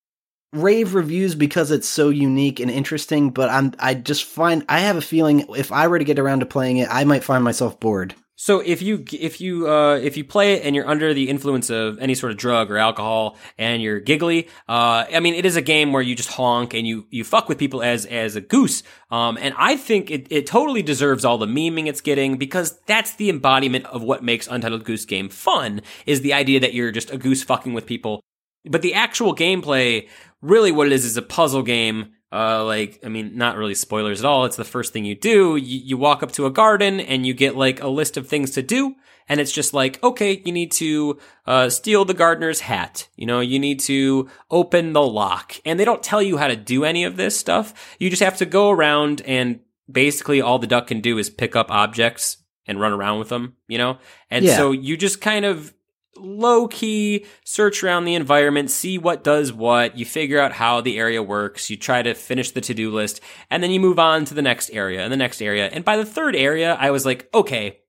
[0.53, 3.29] rave reviews because it's so unique and interesting.
[3.31, 6.39] But I'm, I just find I have a feeling if I were to get around
[6.41, 8.15] to playing it, I might find myself bored.
[8.41, 11.69] So if you if you uh, if you play it and you're under the influence
[11.69, 15.57] of any sort of drug or alcohol and you're giggly, uh, I mean it is
[15.57, 18.41] a game where you just honk and you you fuck with people as as a
[18.41, 18.81] goose.
[19.11, 23.13] Um, and I think it, it totally deserves all the memeing it's getting because that's
[23.15, 27.11] the embodiment of what makes Untitled Goose Game fun is the idea that you're just
[27.11, 28.21] a goose fucking with people.
[28.65, 30.07] But the actual gameplay,
[30.41, 34.19] really what it is is a puzzle game uh, like, I mean, not really spoilers
[34.19, 34.45] at all.
[34.45, 35.55] It's the first thing you do.
[35.55, 38.51] You, you walk up to a garden and you get like a list of things
[38.51, 38.95] to do.
[39.27, 43.07] And it's just like, okay, you need to, uh, steal the gardener's hat.
[43.15, 45.55] You know, you need to open the lock.
[45.65, 47.95] And they don't tell you how to do any of this stuff.
[47.99, 49.59] You just have to go around and
[49.91, 53.55] basically all the duck can do is pick up objects and run around with them,
[53.67, 53.97] you know?
[54.29, 54.57] And Yeah.
[54.57, 55.73] so you just kind of
[56.21, 60.97] low key search around the environment, see what does what, you figure out how the
[60.97, 64.25] area works, you try to finish the to do list, and then you move on
[64.25, 65.67] to the next area and the next area.
[65.67, 67.79] And by the third area, I was like, okay,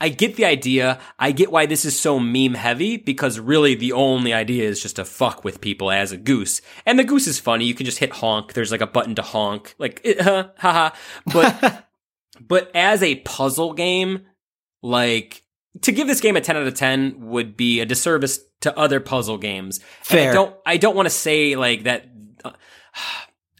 [0.00, 1.00] I get the idea.
[1.18, 4.96] I get why this is so meme heavy because really the only idea is just
[4.96, 6.60] to fuck with people as a goose.
[6.86, 7.64] And the goose is funny.
[7.64, 8.52] You can just hit honk.
[8.52, 9.74] There's like a button to honk.
[9.78, 10.90] Like, huh, haha.
[11.32, 11.88] But,
[12.40, 14.26] but as a puzzle game,
[14.82, 15.42] like,
[15.82, 19.00] to give this game a 10 out of 10 would be a disservice to other
[19.00, 19.78] puzzle games.
[19.78, 20.30] And Fair.
[20.30, 22.08] I don't, I don't want to say like that.
[22.44, 22.52] uh,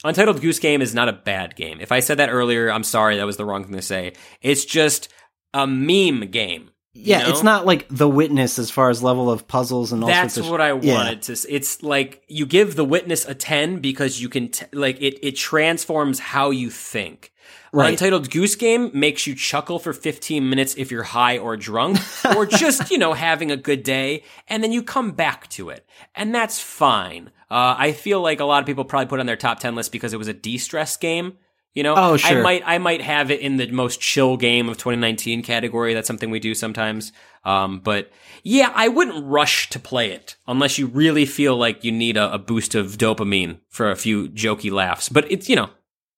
[0.04, 1.80] Untitled Goose Game is not a bad game.
[1.80, 3.16] If I said that earlier, I'm sorry.
[3.16, 4.12] That was the wrong thing to say.
[4.40, 5.08] It's just
[5.52, 6.70] a meme game.
[6.92, 7.30] you Yeah, know?
[7.30, 10.46] it's not like The Witness as far as level of puzzles and all That's sorts
[10.46, 10.52] of.
[10.52, 10.94] what I yeah.
[10.94, 11.32] wanted to.
[11.32, 15.18] s- It's like you give the witness a ten because you can t- like it.
[15.26, 17.32] It transforms how you think.
[17.72, 17.90] Right.
[17.90, 21.98] Untitled Goose Game makes you chuckle for 15 minutes if you're high or drunk,
[22.36, 25.86] or just, you know, having a good day, and then you come back to it.
[26.14, 27.30] And that's fine.
[27.50, 29.74] Uh, I feel like a lot of people probably put it on their top 10
[29.74, 31.36] list because it was a de-stress game.
[31.74, 32.38] You know, Oh, sure.
[32.38, 35.94] I might I might have it in the most chill game of 2019 category.
[35.94, 37.12] That's something we do sometimes.
[37.44, 38.10] Um, but
[38.42, 42.32] yeah, I wouldn't rush to play it unless you really feel like you need a,
[42.32, 45.08] a boost of dopamine for a few jokey laughs.
[45.08, 45.70] But it's you know,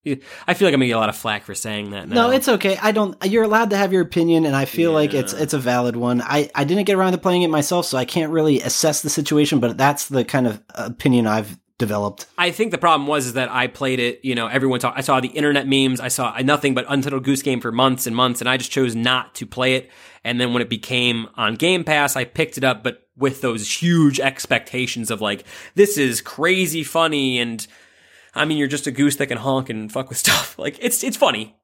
[0.06, 2.08] I feel like I'm gonna get a lot of flack for saying that.
[2.08, 2.14] Now.
[2.14, 2.78] No, it's okay.
[2.80, 3.16] I don't.
[3.24, 6.22] You're allowed to have your opinion, and I feel like it's it's a valid one.
[6.22, 9.10] I I didn't get around to playing it myself, so I can't really assess the
[9.10, 9.60] situation.
[9.60, 12.26] But that's the kind of opinion I've developed.
[12.38, 14.20] I think the problem was is that I played it.
[14.22, 16.00] You know, everyone talk, I saw the internet memes.
[16.00, 18.94] I saw nothing but Untitled Goose Game for months and months, and I just chose
[18.94, 19.90] not to play it.
[20.22, 23.82] And then when it became on Game Pass, I picked it up, but with those
[23.82, 27.66] huge expectations of like, this is crazy funny, and
[28.34, 30.58] I mean, you're just a goose that can honk and fuck with stuff.
[30.58, 31.56] Like, it's it's funny,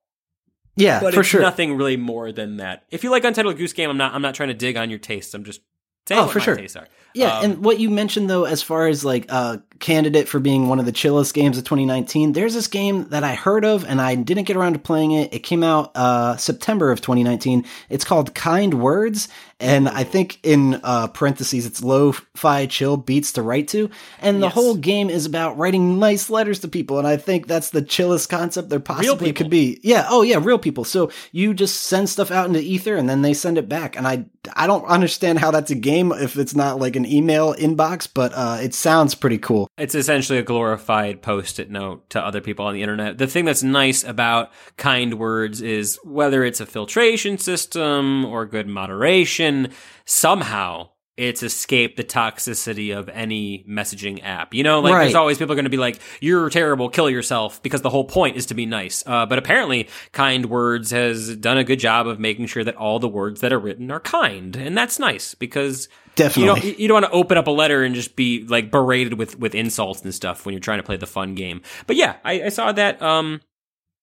[0.77, 1.41] Yeah, but for it's sure.
[1.41, 2.85] nothing really more than that.
[2.91, 4.99] If you like Untitled Goose Game, I'm not I'm not trying to dig on your
[4.99, 5.35] tastes.
[5.35, 5.61] I'm just
[6.09, 6.57] saying Oh, what for sure.
[6.57, 6.87] tastes are.
[7.15, 10.69] Yeah, Um, and what you mentioned though, as far as like a candidate for being
[10.69, 14.01] one of the chillest games of 2019, there's this game that I heard of and
[14.01, 15.33] I didn't get around to playing it.
[15.35, 17.65] It came out uh, September of 2019.
[17.91, 23.43] It's called Kind Words, and I think in uh, parentheses it's lo-fi chill beats to
[23.43, 24.55] write to, and the Yes.
[24.55, 28.29] whole game is about writing nice letters to people, and I think that's the chillest
[28.29, 29.81] concept there possibly could be.
[29.83, 30.85] Yeah, oh yeah, real people.
[30.85, 34.07] So you just send stuff out into ether and then they send it back, and
[34.07, 38.07] I I don't understand how that's a game if it's not like an email inbox,
[38.13, 39.66] but uh, it sounds pretty cool.
[39.79, 43.19] It's essentially a glorified post-it note to other people on the internet.
[43.19, 48.67] The thing that's nice about kind words is whether it's a filtration system or good
[48.67, 49.69] moderation,
[50.05, 54.53] somehow it's escaped the toxicity of any messaging app.
[54.53, 55.03] You know, like Right.
[55.05, 58.05] there's always people are going to be like, "You're terrible, kill yourself," because the whole
[58.05, 59.03] point is to be nice.
[59.07, 62.99] Uh, but apparently, Kind Words has done a good job of making sure that all
[62.99, 66.43] the words that are written are kind, and that's nice because Definitely.
[66.43, 69.15] you don't you don't want to open up a letter and just be like berated
[69.15, 71.63] with with insults and stuff when you're trying to play the fun game.
[71.87, 73.01] But yeah, I, I saw that.
[73.01, 73.41] Um,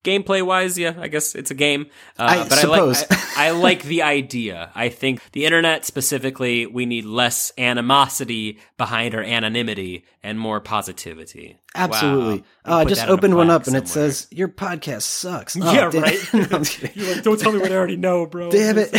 [0.04, 1.88] gameplay wise, yeah, I guess it's a game.
[2.20, 3.04] Uh, I but suppose.
[3.04, 4.72] I like I, I like the idea.
[4.76, 11.58] I think the internet specifically, we need less animosity behind our anonymity and more positivity.
[11.76, 12.44] Absolutely.
[12.66, 12.74] Wow.
[12.74, 15.56] Uh, I just that on a opened one up and it says your podcast sucks.
[15.56, 16.20] Yeah, damn- right.
[16.34, 16.92] No, I'm just kidding.
[17.04, 18.52] You're like, don't tell me what I already know, bro.
[18.52, 18.94] Damn it.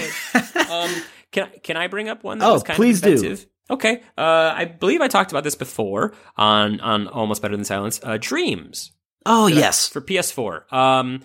[0.70, 0.90] um,
[1.30, 2.38] can I- can I bring up one?
[2.38, 3.36] That Oh, was kind please of do.
[3.70, 7.98] Okay, uh, I believe I talked about this before on on Almost Better Than Silence.
[8.02, 8.92] Uh, Dreams
[9.26, 9.88] oh yes.
[9.88, 10.72] for PS4.
[10.72, 11.20] Um,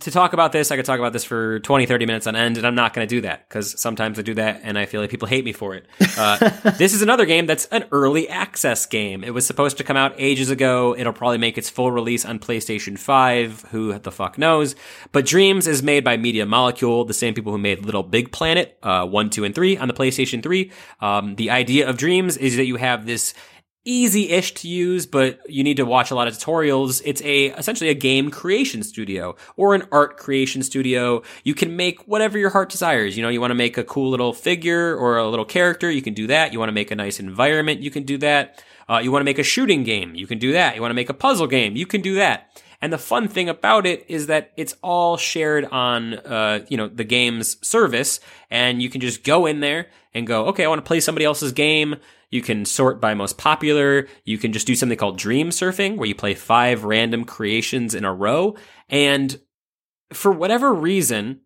[0.00, 2.56] to talk about this, I could talk about this for 20, 30 minutes on end,
[2.56, 5.00] and I'm not going to do that because sometimes I do that and I feel
[5.00, 5.86] like people hate me for it.
[6.18, 6.36] Uh,
[6.78, 9.22] this is another game that's an early access game.
[9.22, 10.96] It was supposed to come out ages ago.
[10.96, 13.66] It'll probably make its full release on PlayStation 5.
[13.70, 14.74] Who the fuck knows?
[15.12, 18.76] But Dreams is made by Media Molecule, the same people who made Little Big Planet,
[18.82, 20.72] uh, 1, 2, and 3 on the PlayStation 3.
[21.00, 23.32] Um, the idea of Dreams is that you have this
[23.84, 27.02] easy-ish to use, but you need to watch a lot of tutorials.
[27.04, 31.22] It's a essentially a game creation studio or an art creation studio.
[31.42, 33.16] You can make whatever your heart desires.
[33.16, 36.02] You know, you want to make a cool little figure or a little character, you
[36.02, 36.52] can do that.
[36.52, 38.62] You want to make a nice environment, you can do that.
[38.88, 40.74] Uh, you want to make a shooting game, you can do that.
[40.74, 42.62] You want to make a puzzle game, you can do that.
[42.80, 46.86] And the fun thing about it is that it's all shared on, uh, you know,
[46.86, 48.20] the game's service,
[48.50, 51.24] and you can just go in there and go, okay, I want to play somebody
[51.24, 51.96] else's game.
[52.30, 54.08] You can sort by most popular.
[54.24, 58.04] You can just do something called dream surfing, where you play five random creations in
[58.04, 58.56] a row.
[58.88, 59.40] And
[60.12, 61.40] for whatever reason,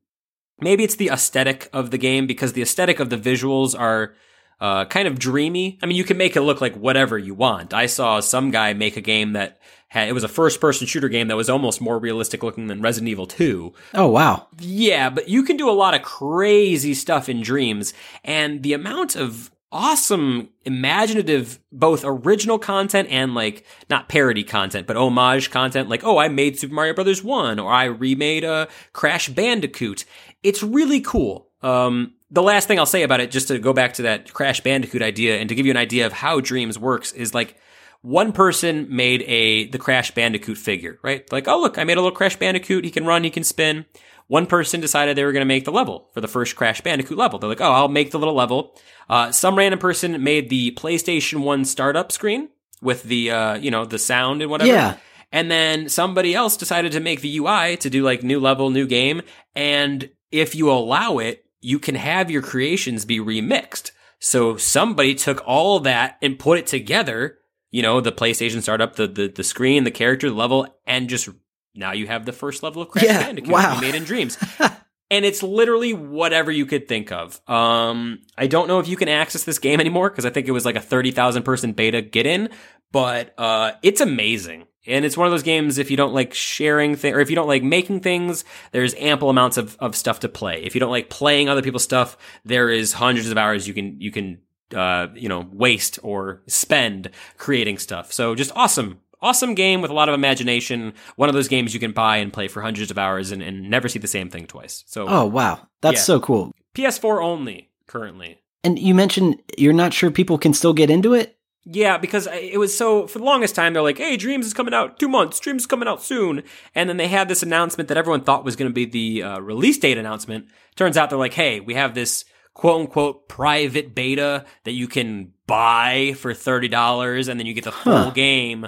[0.61, 4.15] maybe it's the aesthetic of the game because the aesthetic of the visuals are
[4.61, 5.79] uh, kind of dreamy.
[5.83, 7.73] I mean, you can make it look like whatever you want.
[7.73, 11.09] I saw some guy make a game that had, it was a first person shooter
[11.09, 13.73] game that was almost more realistic looking than Resident Evil 2.
[13.95, 14.49] Oh wow.
[14.59, 19.17] Yeah, but you can do a lot of crazy stuff in dreams, and the amount
[19.17, 26.05] of awesome, imaginative, both original content and like not parody content, but homage content, like,
[26.05, 30.05] oh, I made Super Mario Brothers 1, or I remade a Crash Bandicoot.
[30.43, 31.49] It's really cool.
[31.63, 34.61] Um, the last thing I'll say about it, just to go back to that Crash
[34.61, 37.57] Bandicoot idea and to give you an idea of how Dreams works, is like,
[38.01, 41.31] one person made a the Crash Bandicoot figure, right?
[41.33, 42.85] Like, oh look, I made a little Crash Bandicoot.
[42.85, 43.87] He can run, he can spin.
[44.29, 47.19] One person decided they were going to make the level for the first Crash Bandicoot
[47.19, 47.39] level.
[47.39, 48.75] They're like, oh, I'll make the little level.
[49.09, 53.85] Uh, some random person made the PlayStation One startup screen with the uh, you know
[53.85, 54.71] the sound and whatever.
[54.71, 54.97] Yeah.
[55.33, 58.87] And then somebody else decided to make the UI to do like new level, new
[58.87, 59.23] game.
[59.55, 63.91] And if you allow it, you can have your creations be remixed.
[64.21, 67.39] So somebody took all that and put it together,
[67.71, 71.29] you know, the PlayStation startup, the, the, the screen, the character, the level, and just
[71.75, 73.75] now you have the first level of Crash Yeah, Bandicoot wow.
[73.75, 74.39] you made in Dreams.
[75.11, 77.41] and it's literally whatever you could think of.
[77.49, 80.53] Um, I don't know if you can access this game anymore because I think it
[80.53, 82.51] was like a 30,000 person beta get in,
[82.93, 84.67] but, uh, it's amazing.
[84.87, 87.37] And it's one of those games, if you don't like sharing things, or if you
[87.37, 90.63] don't like making things, there's ample amounts of, of stuff to play.
[90.63, 94.01] If you don't like playing other people's stuff, there is hundreds of hours you can,
[94.01, 94.39] you can,
[94.75, 98.13] uh, you know, waste or spend creating stuff.
[98.13, 99.01] So just awesome.
[99.21, 100.93] Awesome game with a lot of imagination.
[101.17, 103.69] One of those games you can buy and play for hundreds of hours and, and
[103.69, 104.85] never see the same thing twice.
[104.87, 105.67] So, Oh, wow.
[105.81, 106.03] That's Yeah.
[106.03, 106.53] so cool.
[106.75, 108.39] PS4 only currently.
[108.65, 111.37] And you mentioned you're not sure people can still get into it?
[111.71, 114.73] Yeah, because it was so for the longest time they're like, "Hey, Dreams is coming
[114.73, 115.39] out two months.
[115.39, 116.43] Dreams is coming out soon,"
[116.75, 119.39] and then they had this announcement that everyone thought was going to be the uh,
[119.41, 120.47] release date announcement.
[120.77, 125.33] Turns out they're like, "Hey, we have this quote unquote private beta that you can
[125.47, 128.11] buy for thirty dollars, and then you get the full Huh.
[128.11, 128.67] game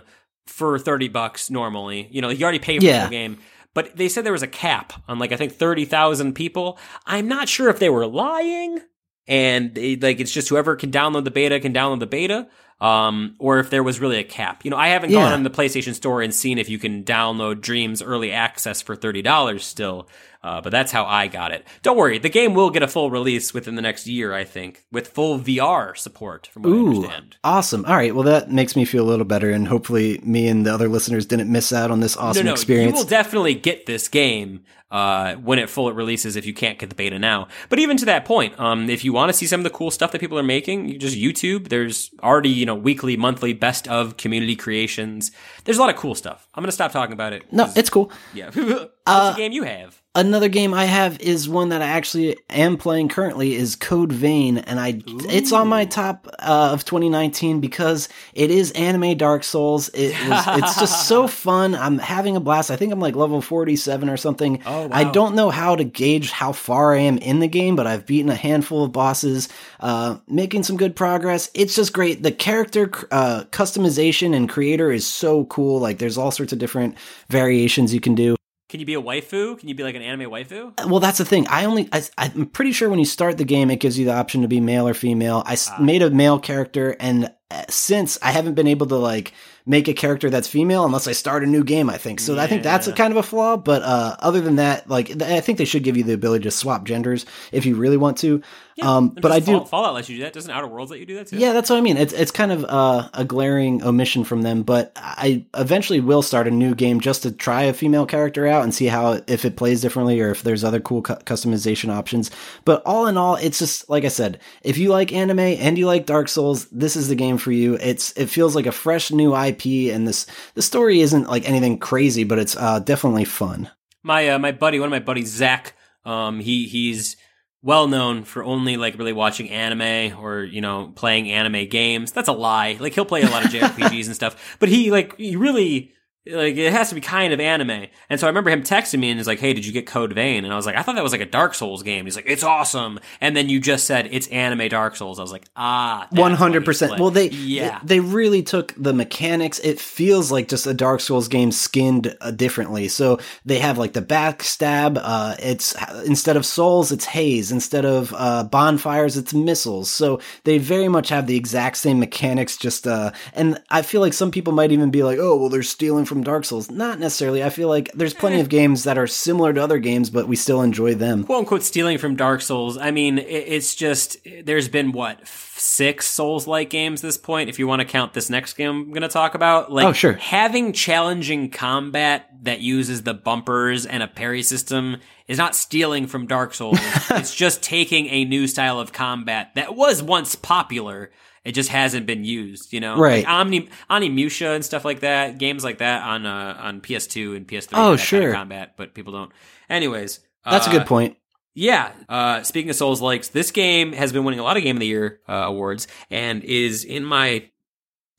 [0.51, 2.09] for thirty bucks normally.
[2.11, 3.05] You know, you already pay for Yeah.
[3.05, 3.39] the game."
[3.73, 6.79] But they said there was a cap on like I think thirty thousand people.
[7.07, 8.81] I'm not sure if they were lying
[9.29, 12.49] and they, like it's just whoever can download the beta can download the beta
[12.81, 14.65] um, or if there was really a cap.
[14.65, 15.19] You know, I haven't Yeah.
[15.21, 18.97] gone on the PlayStation Store and seen if you can download Dreams Early Access for
[18.97, 20.09] thirty dollars still,
[20.43, 21.67] uh, but that's how I got it.
[21.83, 24.85] Don't worry, the game will get a full release within the next year, I think,
[24.91, 26.47] with full VR support.
[26.47, 27.37] From what I understand.
[27.45, 27.85] awesome.
[27.85, 28.15] All right.
[28.15, 29.51] Well, that makes me feel a little better.
[29.51, 32.55] And hopefully, me and the other listeners didn't miss out on this awesome no, no,
[32.55, 32.93] experience.
[32.93, 36.79] you will definitely get this game uh, when it full it releases if you can't
[36.79, 37.49] get the beta now.
[37.69, 39.91] But even to that point, um, if you want to see some of the cool
[39.91, 41.69] stuff that people are making, you just YouTube.
[41.69, 45.31] There's already you know weekly, monthly best of community creations.
[45.65, 46.49] There's a lot of cool stuff.
[46.55, 47.53] I'm gonna stop talking about it.
[47.53, 48.11] No, it's cool.
[48.35, 48.51] yeah.
[48.55, 50.01] What's Uh, game you have?
[50.15, 54.59] Another game I have is one that I actually am playing currently is Code Vein,
[54.59, 59.89] and I it's on my top uh, of 2019 because it is anime Dark Souls.
[59.91, 61.77] It was it's just so fun.
[61.77, 62.73] I'm having a blast.
[62.73, 64.61] I think I'm like level 47 or something.
[64.67, 65.13] Oh, I wow.
[65.13, 68.31] don't know how to gauge how far I am in the game, but I've beaten
[68.31, 69.49] a handful of bosses,
[69.81, 71.51] uh, making some good progress.
[71.55, 72.23] It's just great.
[72.23, 75.81] The character uh, customization and creator is so cool.
[75.81, 76.97] Like there's all sorts of different
[77.29, 78.37] variations you can do.
[78.69, 79.59] Can you be a waifu?
[79.59, 80.89] Can you be like an anime waifu?
[80.89, 81.45] Well, that's the thing.
[81.49, 84.15] I only, I, I'm pretty sure when you start the game, it gives you the
[84.15, 85.43] option to be male or female.
[85.45, 85.79] I Ah.
[85.83, 89.33] made a male character, and uh, since I haven't been able to like
[89.67, 92.21] make a character that's female unless I start a new game, I think.
[92.21, 93.57] So I think that's a kind of a flaw.
[93.57, 96.51] But uh, other than that, like I think they should give you the ability to
[96.51, 98.43] swap genders if you really want to.
[98.83, 99.53] um, but I do.
[99.59, 100.33] Fall- Fallout lets you do that.
[100.33, 101.37] Doesn't Outer Worlds let you do that too?
[101.37, 101.97] Yeah, that's what I mean.
[101.99, 106.47] It's it's kind of uh, a glaring omission from them, but I eventually will start
[106.49, 109.57] a new game just to try a female character out and see how if it
[109.57, 112.31] plays differently or if there's other cool cu- customization options.
[112.65, 115.87] But all in all, it's just like I said, if you like anime and you
[115.87, 117.75] like Dark Souls, this is the game for you.
[117.75, 119.50] It's it feels like a fresh new IP,
[119.91, 123.71] and this the story isn't like anything crazy, but it's uh, definitely fun.
[124.03, 125.75] my uh, my buddy, one of my buddies, Zach.
[126.05, 127.17] Um, he he's
[127.63, 132.13] well known for only like really watching anime or you know playing anime games.
[132.13, 132.77] That's a lie.
[132.81, 135.93] Like he'll play a lot of JRPGs and stuff, but he like he really
[136.27, 137.87] like it has to be kind of anime.
[138.11, 140.13] And so I remember him texting me and he's like, "Hey, did you get Code
[140.13, 142.15] Vein?" And I was like, "I thought that was like a Dark Souls game." He's
[142.15, 145.19] like, "It's awesome." And then you just said it's anime Dark Souls.
[145.19, 147.01] I was like, "Ah, that's One why hundred he's percent.
[147.01, 147.81] Well, they yeah.
[147.83, 149.59] they really took the mechanics.
[149.61, 152.89] It feels like just a Dark Souls game skinned uh, differently.
[152.89, 155.01] So they have like the backstab.
[155.03, 157.51] Uh, it's instead of souls, it's haze.
[157.51, 159.91] Instead of uh, bonfires, it's mistles.
[159.91, 162.59] So they very much have the exact same mechanics.
[162.59, 165.63] Just uh, and I feel like some people might even be like, oh, well, they're
[165.63, 166.71] stealing from Dark Souls.
[166.71, 167.43] Not necessarily.
[167.43, 170.37] I feel like there's plenty of games that are similar to other games, but we
[170.37, 171.25] still enjoy them.
[171.25, 172.77] quote unquote stealing from Dark Souls.
[172.77, 175.27] I mean, it's just there's been what
[175.61, 177.49] six Souls like games this point.
[177.49, 179.93] If you want to count this next game I'm going to talk about, like Oh,
[179.93, 180.15] sure.
[180.15, 184.97] having challenging combat that uses the bumpers and a parry system
[185.29, 186.79] is not stealing from Dark Souls.
[187.11, 191.11] it's just taking a new style of combat that was once popular.
[191.45, 192.97] It just hasn't been used, you know.
[192.99, 193.25] Right.
[193.25, 195.39] Like Omni Onimusha and stuff like that.
[195.39, 197.55] Games like that on uh, on PS2 and PS3.
[197.55, 198.33] Oh, that kind of sure.
[198.33, 199.33] combat, but people don't.
[199.71, 201.17] Anyways, That's a uh, good point.
[201.55, 201.93] Yeah.
[202.09, 204.81] Uh, speaking of Souls likes, this game has been winning a lot of Game of
[204.81, 207.49] the Year uh, awards and is in my.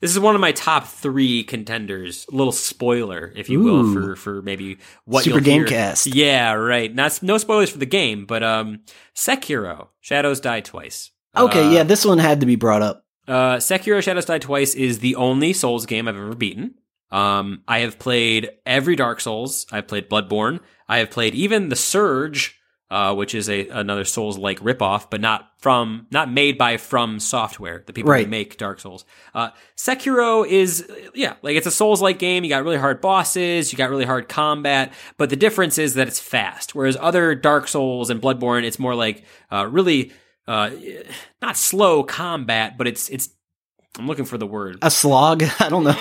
[0.00, 2.26] This is one of my top three contenders.
[2.32, 3.94] A little spoiler, if you will, Ooh.
[3.94, 5.64] for for maybe what Super you'll hear.
[5.66, 6.10] Gamecast.
[6.12, 6.92] Yeah, right.
[6.92, 8.80] Not no spoilers for the game, but um,
[9.14, 11.10] Sekiro: Shadows Die Twice.
[11.36, 13.06] Okay, Uh, yeah, this one had to be brought up.
[13.28, 16.74] uh, Sekiro Shadows Die Twice is the only Souls game I've ever beaten.
[17.12, 19.66] Um, I have played every Dark Souls.
[19.70, 20.60] I've played Bloodborne.
[20.88, 22.58] I have played even the Surge,
[22.92, 27.18] uh, which is a another Souls like ripoff, but not from not made by From
[27.18, 28.26] Software, the people Right.
[28.26, 29.06] who make Dark Souls.
[29.34, 32.44] Uh, Sekiro is yeah, like it's a Souls like game.
[32.44, 36.06] You got really hard bosses, you got really hard combat, but the difference is that
[36.06, 36.74] it's fast.
[36.74, 40.12] Whereas other Dark Souls and Bloodborne, it's more like uh, really
[40.46, 40.70] uh,
[41.40, 43.30] not slow combat, but it's it's.
[43.98, 44.78] I'm looking for the word.
[44.82, 45.42] A slog?
[45.60, 45.92] I don't know.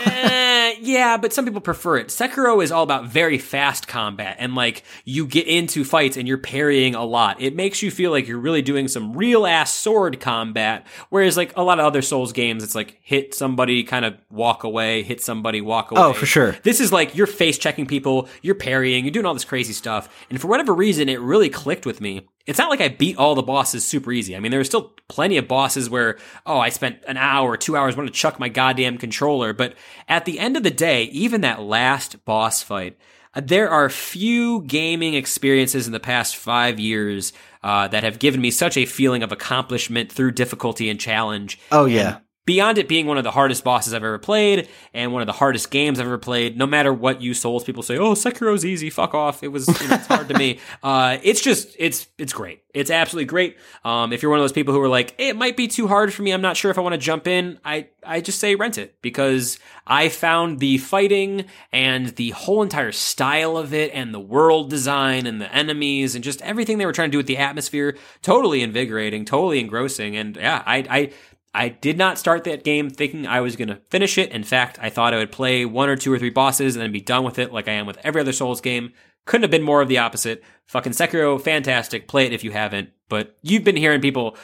[0.81, 2.07] Yeah, but some people prefer it.
[2.07, 6.39] Sekiro is all about very fast combat and like you get into fights and you're
[6.39, 7.39] parrying a lot.
[7.39, 10.87] It makes you feel like you're really doing some real ass sword combat.
[11.09, 14.63] Whereas like a lot of other Souls games, it's like hit somebody, kind of walk
[14.63, 16.09] away, hit somebody, walk oh, away.
[16.09, 16.53] Oh, for sure.
[16.63, 20.09] This is like you're face checking people, you're parrying, you're doing all this crazy stuff.
[20.31, 22.27] And for whatever reason, it really clicked with me.
[22.45, 24.35] It's not like I beat all the bosses super easy.
[24.35, 27.77] I mean, there were still plenty of bosses where, oh, I spent an hour, two
[27.77, 29.53] hours, want to chuck my goddamn controller.
[29.53, 29.75] But
[30.07, 32.97] at the end of the day, even that last boss fight,
[33.33, 37.33] uh, there are few gaming experiences in the past five years
[37.63, 41.59] uh, that have given me such a feeling of accomplishment through difficulty and challenge.
[41.71, 42.15] Oh yeah.
[42.15, 45.27] And beyond it being one of the hardest bosses I've ever played and one of
[45.27, 48.65] the hardest games I've ever played, no matter what you Souls people say, oh, Sekiro's
[48.65, 49.43] easy, fuck off.
[49.43, 50.59] It was, you know, it's hard to me.
[50.83, 52.63] Uh, it's just, it's, it's great.
[52.73, 53.57] It's absolutely great.
[53.83, 56.13] Um, if you're one of those people who are like, it might be too hard
[56.13, 58.55] for me, I'm not sure if I want to jump in, I, I just say
[58.55, 64.13] rent it because I found the fighting and the whole entire style of it and
[64.13, 67.27] the world design and the enemies and just everything they were trying to do with
[67.27, 70.15] the atmosphere totally invigorating, totally engrossing.
[70.15, 71.11] And yeah, I, I,
[71.53, 74.31] I did not start that game thinking I was going to finish it.
[74.31, 76.91] In fact, I thought I would play one or two or three bosses and then
[76.91, 78.93] be done with it like I am with every other Souls game.
[79.25, 80.43] Couldn't have been more of the opposite.
[80.67, 82.07] Fucking Sekiro, fantastic.
[82.07, 82.89] Play it if you haven't.
[83.09, 84.37] But you've been hearing people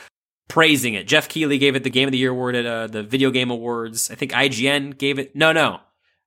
[0.49, 1.07] praising it.
[1.07, 3.51] Geoff Keighley gave it the Game of the Year award at uh, the Video Game
[3.51, 4.11] Awards.
[4.11, 5.35] I think IGN gave it.
[5.35, 5.79] No, no.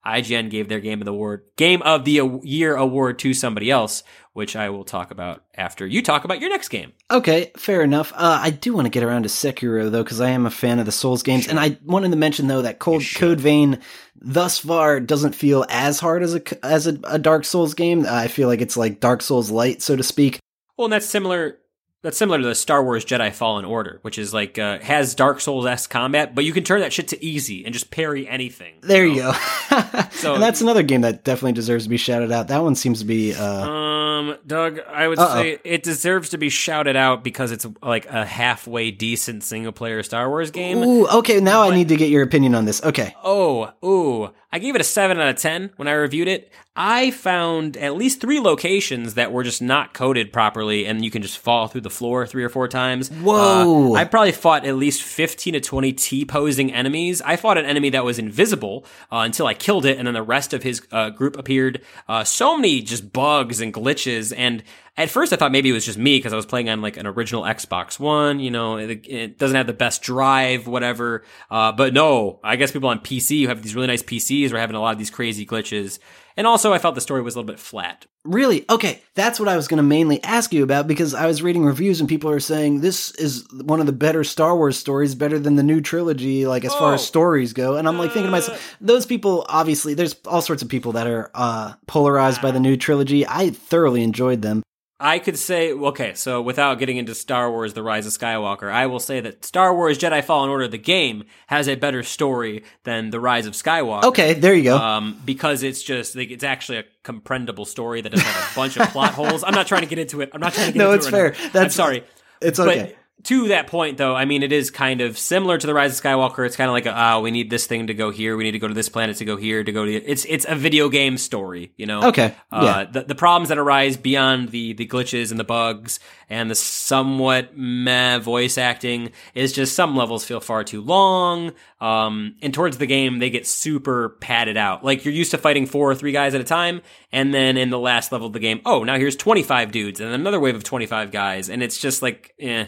[0.06, 4.02] IGN gave their Game of the Award, Game of the Year award to somebody else,
[4.32, 6.92] which I will talk about after you talk about your next game.
[7.10, 8.12] Okay, fair enough.
[8.14, 10.78] Uh, I do want to get around to Sekiro though, because I am a fan
[10.78, 13.80] of the Souls games, and I wanted to mention though that Cold Code Vein
[14.16, 18.06] thus far doesn't feel as hard as a as a, a Dark Souls game.
[18.08, 20.38] I feel like it's like Dark Souls light, so to speak.
[20.76, 21.58] Well, and that's similar
[22.02, 25.40] that's similar to the Star Wars Jedi Fallen Order, which is like uh, has Dark
[25.40, 28.74] Souls esque combat, but you can turn that shit to easy and just parry anything.
[28.80, 29.32] There you, know?
[29.32, 30.02] you go.
[30.12, 32.48] so, and that's another game that definitely deserves to be shouted out.
[32.48, 33.34] That one seems to be.
[33.34, 35.34] Uh, um, Doug, I would uh-oh.
[35.34, 40.02] say it deserves to be shouted out because it's like a halfway decent single player
[40.02, 40.78] Star Wars game.
[40.78, 41.40] Ooh, okay.
[41.40, 42.82] Now but, I need to get your opinion on this.
[42.82, 43.14] Okay.
[43.22, 44.32] Oh, ooh.
[44.52, 46.50] I gave it a 7 out of 10 when I reviewed it.
[46.74, 51.20] I found at least three locations that were just not coded properly, and you can
[51.20, 53.10] just fall through the floor three or four times.
[53.10, 53.92] Whoa!
[53.92, 57.20] Uh, I probably fought at least fifteen to twenty T posing enemies.
[57.22, 60.22] I fought an enemy that was invisible uh, until I killed it, and then the
[60.22, 61.82] rest of his uh, group appeared.
[62.08, 64.62] Uh, so many just bugs and glitches, and
[65.02, 66.96] at first I thought maybe it was just me because I was playing on like
[66.96, 68.40] an original Xbox One.
[68.40, 71.24] You know, it, it doesn't have the best drive, whatever.
[71.50, 74.58] Uh, but no, I guess people on PC who have these really nice PCs were
[74.58, 75.98] having a lot of these crazy glitches.
[76.36, 78.06] And also, I felt the story was a little bit flat.
[78.24, 78.64] Really?
[78.70, 81.64] Okay, that's what I was going to mainly ask you about because I was reading
[81.64, 85.38] reviews and people are saying this is one of the better Star Wars stories, better
[85.38, 86.78] than the new trilogy, like as oh.
[86.78, 87.04] far as oh.
[87.04, 87.76] stories go.
[87.76, 88.76] And I'm like thinking to myself, uh.
[88.80, 92.76] those people obviously, there's all sorts of people that are uh, polarized by the new
[92.76, 93.26] trilogy.
[93.26, 94.62] I thoroughly enjoyed them.
[95.02, 98.84] I could say, okay, so without getting into Star Wars The Rise of Skywalker, I
[98.86, 103.08] will say that Star Wars Jedi Fallen Order, the game, has a better story than
[103.08, 104.04] The Rise of Skywalker.
[104.04, 104.76] Okay, there you go.
[104.76, 108.76] Um, because it's just, like, it's actually a comprehendable story that doesn't have a bunch
[108.76, 109.42] of plot holes.
[109.42, 110.30] I'm not trying to get into it.
[110.34, 111.10] I'm not trying to get no, into it.
[111.10, 111.50] No, it's fair.
[111.52, 112.04] That's, I'm sorry.
[112.42, 112.94] It's okay.
[113.24, 116.04] To that point, though, I mean, it is kind of similar to the Rise of
[116.04, 116.46] Skywalker.
[116.46, 118.36] It's kind of like, ah, oh, we need this thing to go here.
[118.36, 119.92] We need to go to this planet to go here to go to.
[119.92, 122.04] It's it's a video game story, you know.
[122.04, 122.34] Okay.
[122.50, 122.84] Uh, yeah.
[122.84, 126.00] The, the problems that arise beyond the the glitches and the bugs
[126.30, 131.52] and the somewhat meh voice acting is just some levels feel far too long.
[131.80, 134.84] Um, and towards the game, they get super padded out.
[134.84, 136.80] Like you're used to fighting four or three guys at a time,
[137.12, 140.12] and then in the last level of the game, oh, now here's 25 dudes and
[140.12, 142.66] another wave of 25 guys, and it's just like, eh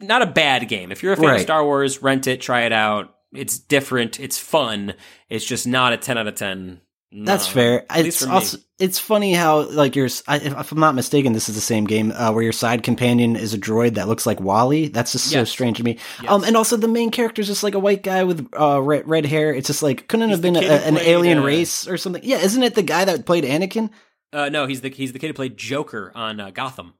[0.00, 0.92] not a bad game.
[0.92, 1.36] If you're a fan right.
[1.36, 3.14] of Star Wars, rent it, try it out.
[3.32, 4.18] It's different.
[4.18, 4.94] It's fun.
[5.28, 6.80] It's just not a 10 out of 10.
[7.12, 7.86] No, That's fair.
[7.90, 11.60] It's also it's funny how like your I, if I'm not mistaken, this is the
[11.60, 14.88] same game uh, where your side companion is a droid that looks like WALL-E.
[14.88, 15.40] That's just yes.
[15.40, 15.98] so strange to me.
[16.22, 16.30] Yes.
[16.30, 19.08] Um, and also the main character is just like a white guy with uh, red,
[19.08, 19.52] red hair.
[19.52, 22.22] It's just like couldn't he's have been a, an alien uh, race or something.
[22.24, 23.90] Yeah, isn't it the guy that played Anakin?
[24.32, 26.94] Uh, no, he's the he's the kid who played Joker on uh, Gotham.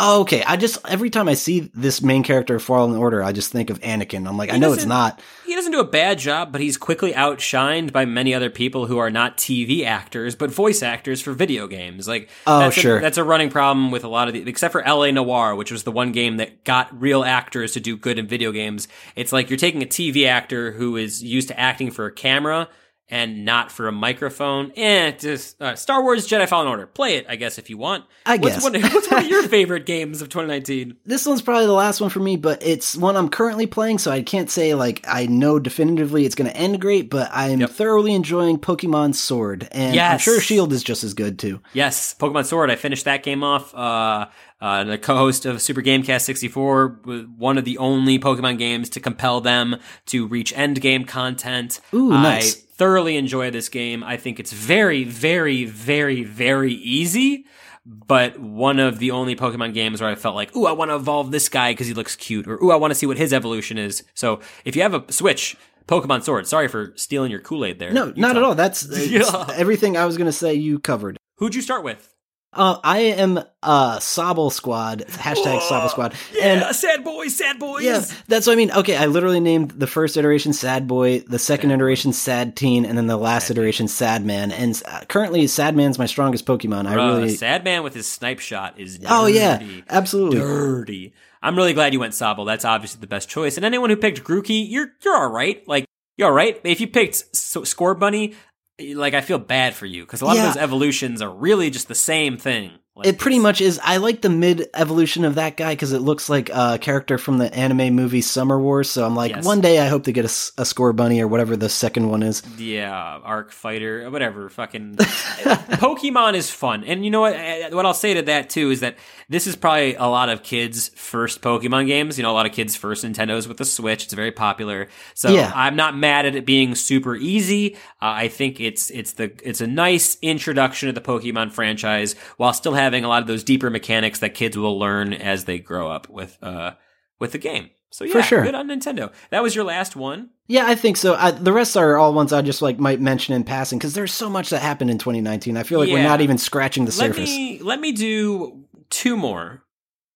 [0.00, 0.42] Oh, okay.
[0.42, 3.70] I just every time I see this main character of Fallen Order, I just think
[3.70, 4.26] of Anakin.
[4.26, 5.20] I'm like, he I know it's not.
[5.46, 8.98] He doesn't do a bad job, but he's quickly outshined by many other people who
[8.98, 12.08] are not TV actors but voice actors for video games.
[12.08, 14.72] Like, oh that's sure, a, that's a running problem with a lot of the, except
[14.72, 15.12] for L.A.
[15.12, 18.50] Noire, which was the one game that got real actors to do good in video
[18.50, 18.88] games.
[19.14, 22.68] It's like you're taking a TV actor who is used to acting for a camera
[23.14, 24.72] and not for a microphone.
[24.74, 26.86] Eh, just uh, Star Wars Jedi Fallen Order.
[26.88, 28.04] Play it, I guess, if you want.
[28.26, 28.62] I what's guess.
[28.64, 30.96] One, what's one of your favorite games of 2019?
[31.04, 34.10] This one's probably the last one for me, but it's one I'm currently playing, so
[34.10, 37.70] I can't say like I know definitively it's going to end great, but I'm Yep.
[37.70, 41.60] thoroughly enjoying Pokemon Sword, and I'm sure Shield is just as good too.
[41.72, 42.68] Yes, Pokemon Sword.
[42.70, 43.72] I finished that game off.
[43.72, 44.26] Uh,
[44.60, 47.00] uh, the co-host of Super Gamecast 64,
[47.36, 51.80] one of the only Pokemon games to compel them to reach end game content.
[51.92, 52.56] Ooh, nice.
[52.56, 54.02] I thoroughly enjoy this game.
[54.04, 57.46] I think it's very, very, very, very easy.
[57.86, 60.94] But one of the only Pokemon games where I felt like, ooh, I want to
[60.94, 63.32] evolve this guy because he looks cute, or ooh, I want to see what his
[63.32, 64.02] evolution is.
[64.14, 65.54] So if you have a Switch,
[65.86, 66.46] Pokemon Sword.
[66.46, 67.92] Sorry for stealing your Kool Aid there.
[67.92, 68.54] No, You not at all.
[68.54, 69.46] That's Yeah.
[69.54, 70.54] everything I was going to say.
[70.54, 71.18] You covered.
[71.36, 72.13] Who'd you start with?
[72.54, 77.82] Uh, I am uh Sobble Squad hashtag Sobble Squad, and Yeah, sad boys, sad boys.
[77.84, 78.70] Yeah, that's what I mean.
[78.70, 82.96] Okay, I literally named the first iteration Sad Boy, the second iteration Sad Teen, and
[82.96, 84.52] then the last iteration Sad Man.
[84.52, 86.86] And uh, currently, Sad Man's my strongest Pokemon.
[86.86, 87.36] I Bruh, really.
[87.36, 89.08] sad man with his snipe shot is dirty.
[89.10, 90.38] Oh yeah, absolutely.
[90.38, 91.14] dirty.
[91.42, 92.46] I'm really glad you went Sobble.
[92.46, 93.56] That's obviously the best choice.
[93.56, 95.66] And anyone who picked Grookey, you're you're all right.
[95.68, 95.84] Like
[96.16, 96.60] you're all right.
[96.64, 98.34] If you picked S- Scorbunny,
[98.80, 100.48] like I feel bad for you because a lot Yeah.
[100.48, 102.72] of those evolutions are really just the same thing.
[102.96, 103.80] Like, It pretty much is.
[103.82, 107.38] I like the mid evolution of that guy because it looks like a character from
[107.38, 108.88] the anime movie Summer Wars.
[108.88, 109.44] So I'm like, Yes.
[109.44, 112.42] one day I hope to get a Scorbunny or whatever the second one is.
[112.56, 114.48] Yeah, Arc Fighter, whatever.
[114.48, 117.34] Fucking Pokemon is fun, and you know what?
[117.34, 118.96] eh, What I'll say to that too is that
[119.28, 122.16] this is probably a lot of kids' first Pokemon games.
[122.16, 124.04] You know, a lot of kids' first Nintendos with the Switch.
[124.04, 125.50] It's very popular, so Yeah.
[125.54, 127.74] I'm not mad at it being super easy.
[128.00, 132.52] Uh, I think it's it's the it's a nice introduction to the Pokemon franchise while
[132.52, 135.90] still having a lot of those deeper mechanics that kids will learn as they grow
[135.90, 136.72] up with uh
[137.18, 137.70] with the game.
[137.90, 138.42] So yeah, For sure.
[138.42, 139.12] good on Nintendo.
[139.30, 140.30] That was your last one.
[140.48, 141.14] Yeah, I think so.
[141.14, 144.12] I, the rest are all ones I just like might mention in passing because there's
[144.12, 145.56] so much that happened in 2019.
[145.56, 147.30] I feel like we're not even scratching the let surface.
[147.30, 149.62] me let me do two more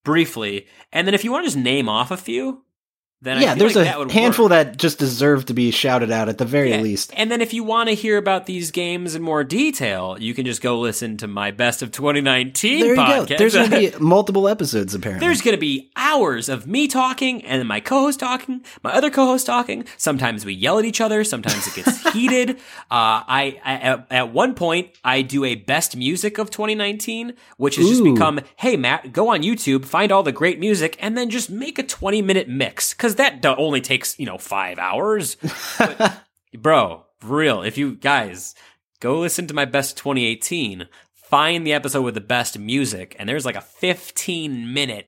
[0.04, 2.64] briefly, and then if you want to just name off a few,
[3.20, 4.50] then I yeah, there's like a that handful work.
[4.50, 6.80] that just deserve to be shouted out at the very Yeah.
[6.80, 7.12] least.
[7.16, 10.46] And then if you want to hear about these games in more detail, you can
[10.46, 13.28] just go listen to my best of 2019 There you podcast.
[13.28, 13.36] go.
[13.36, 15.26] There's going to be multiple episodes apparently.
[15.26, 19.46] There's going to be hours of me talking and my co-host talking, my other co-host
[19.46, 19.84] talking.
[19.96, 21.24] Sometimes we yell at each other.
[21.24, 22.50] Sometimes it gets heated.
[22.90, 27.76] Uh, I, I at, at one point I do a best music of 2019, which
[27.76, 31.30] has just become, hey Matt, go on YouTube, find all the great music, and then
[31.30, 35.36] just make a 20 minute mix because that only takes you know five hours.
[35.78, 36.18] But,
[36.58, 37.62] bro, real.
[37.62, 38.54] If you guys
[39.00, 43.46] go listen to my best 2018, find the episode with the best music, and there's
[43.46, 45.06] like a 15 minute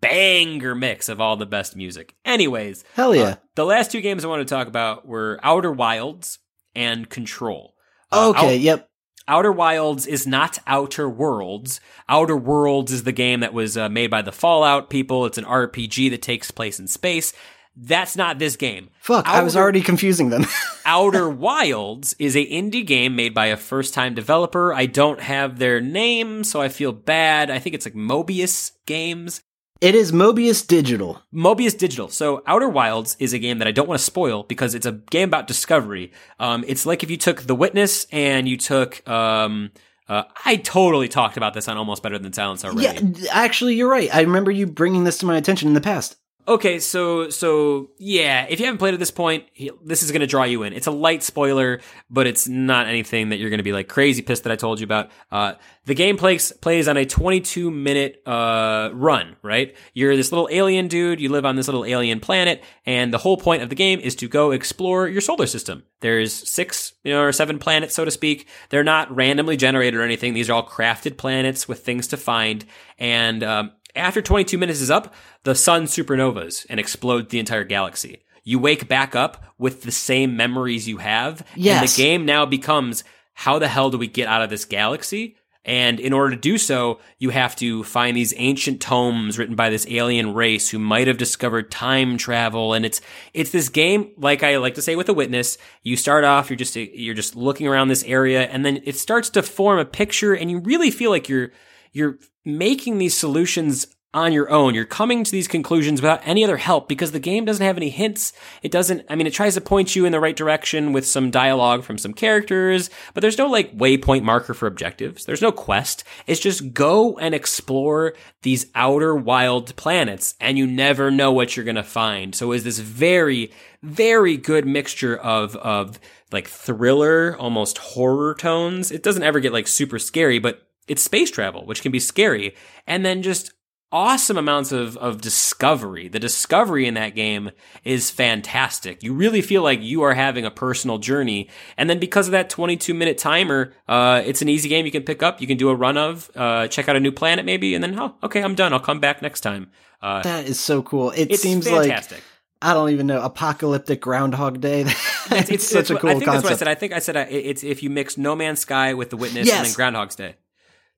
[0.00, 2.14] banger mix of all the best music.
[2.24, 3.22] Anyways, Hell yeah.
[3.22, 6.38] uh, the last two games I want to talk about were Outer Wilds
[6.74, 7.74] and Control.
[8.12, 8.89] Uh, okay, Out- yep.
[9.30, 11.80] Outer Wilds is not Outer Worlds.
[12.08, 15.24] Outer Worlds is the game that was uh, made by the Fallout people.
[15.24, 17.32] It's an RPG that takes place in space.
[17.76, 18.90] That's not this game.
[18.98, 20.46] Fuck, I was already confusing them.
[20.84, 24.74] Outer Wilds is a indie game made by a first time developer.
[24.74, 27.50] I don't have their name, so I feel bad.
[27.50, 29.42] I think it's like Mobius Games.
[29.80, 31.22] It is Mobius Digital.
[31.34, 32.08] Mobius Digital.
[32.08, 34.92] So Outer Wilds is a game that I don't want to spoil because it's a
[34.92, 36.12] game about discovery.
[36.38, 39.70] Um, it's like if you took The Witness and you took, um,
[40.08, 43.20] uh, I totally talked about this on Almost Better Than Silence already.
[43.20, 44.14] Yeah, actually, you're right.
[44.14, 46.16] I remember you bringing this to my attention in the past.
[46.50, 49.44] Okay, so so yeah, if you haven't played at this point,
[49.84, 50.72] this is going to draw you in.
[50.72, 51.80] It's a light spoiler,
[52.10, 54.80] but it's not anything that you're going to be like crazy pissed that I told
[54.80, 55.12] you about.
[55.30, 55.52] Uh,
[55.84, 59.36] the game plays plays on a 22 minute uh, run.
[59.44, 61.20] Right, you're this little alien dude.
[61.20, 64.16] You live on this little alien planet, and the whole point of the game is
[64.16, 65.84] to go explore your solar system.
[66.00, 68.48] There's six, you know, or seven planets, so to speak.
[68.70, 70.34] They're not randomly generated or anything.
[70.34, 72.64] These are all crafted planets with things to find,
[72.98, 75.14] and um, after 22 minutes is up,
[75.44, 78.22] the sun supernovas and explodes the entire galaxy.
[78.44, 81.46] You wake back up with the same memories you have.
[81.80, 85.36] And the game now becomes how the hell do we get out of this galaxy?
[85.64, 89.68] And in order to do so, you have to find these ancient tomes written by
[89.68, 92.72] this alien race who might have discovered time travel.
[92.72, 93.02] And it's,
[93.34, 96.56] it's this game, like I like to say with a witness, you start off, you're
[96.56, 100.34] just, you're just looking around this area and then it starts to form a picture
[100.34, 101.52] and you really feel like you're,
[101.92, 104.74] you're making these solutions on your own.
[104.74, 107.90] You're coming to these conclusions without any other help because the game doesn't have any
[107.90, 108.32] hints.
[108.60, 111.30] It doesn't, I mean, it tries to point you in the right direction with some
[111.30, 115.24] dialogue from some characters, but there's no like waypoint marker for objectives.
[115.24, 116.02] There's no quest.
[116.26, 121.64] It's just go and explore these outer wild planets and you never know what you're
[121.64, 122.34] going to find.
[122.34, 126.00] So is this very, very good mixture of, of
[126.32, 128.90] like thriller, almost horror tones.
[128.90, 132.52] It doesn't ever get like super scary, but it's space travel, which can be scary.
[132.84, 133.52] And then just
[133.92, 136.08] awesome amounts of, of discovery.
[136.08, 137.52] The discovery in that game
[137.84, 139.04] is fantastic.
[139.04, 141.48] You really feel like you are having a personal journey.
[141.76, 145.04] And then because of that 22 minute timer, uh, it's an easy game you can
[145.04, 145.40] pick up.
[145.40, 147.96] You can do a run of, uh, check out a new planet maybe, and then,
[147.96, 148.72] oh, okay, I'm done.
[148.72, 149.70] I'll come back next time.
[150.02, 151.12] Uh, that is so cool.
[151.12, 152.18] It it's seems fantastic.
[152.18, 152.24] like
[152.62, 154.80] I don't even know apocalyptic Groundhog Day.
[155.30, 156.42] it's, it's, such a cool I think concept.
[156.42, 156.68] that's what I said.
[156.68, 159.46] I think I said uh, it's if you mix No Man's Sky with The Witness
[159.46, 159.58] Yes.
[159.58, 160.34] and then Groundhog's Day.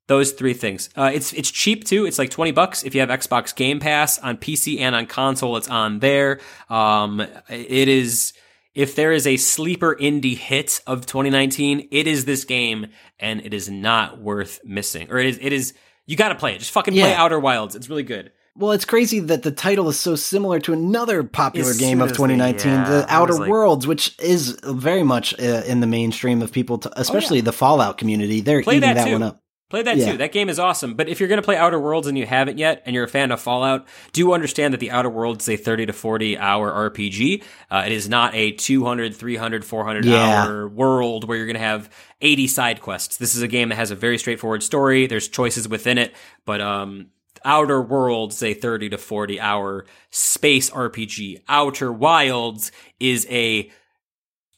[0.09, 0.91] Those three things.
[0.97, 2.07] Uh, it's it's cheap too.
[2.07, 5.57] It's like twenty bucks if you have Xbox Game Pass on PC and on console.
[5.57, 6.41] It's on there.
[6.69, 8.33] Um, it is.
[8.75, 12.87] If there is a sleeper indie hit of 2019, it is this game,
[13.21, 15.11] and it is not worth missing.
[15.11, 15.39] Or it is.
[15.43, 15.75] It is.
[16.07, 16.59] You got to play it.
[16.59, 17.23] Just fucking play Yeah.
[17.23, 17.77] Outer Wilds.
[17.77, 18.33] It's really good.
[18.57, 22.09] Well, it's crazy that the title is so similar to another popular As game of
[22.09, 25.87] soon as 2019, yeah, The Outer like- Worlds, which is very much uh, in the
[25.87, 28.41] mainstream of people, to, especially the Fallout community.
[28.43, 29.42] They're Oh, Play eating that that, one up.
[29.73, 30.13] Play that Yeah.
[30.13, 30.19] too.
[30.19, 30.93] That game is awesome.
[30.93, 33.09] But if you're going to play Outer Worlds and you haven't yet, and you're a
[33.09, 36.71] fan of Fallout, do understand that the Outer Worlds is a 30 to 40 hour
[36.91, 37.43] RPG.
[37.71, 40.45] Uh, it is not a 200, 300, 400 Yeah.
[40.45, 41.89] hour world where you're going to have
[42.21, 43.17] 80 side quests.
[43.17, 45.07] This is a game that has a very straightforward story.
[45.07, 46.13] There's choices within it,
[46.45, 47.07] but um,
[47.43, 51.39] Outer Worlds is a 30 to 40 hour space RPG.
[51.49, 53.71] Outer Wilds is a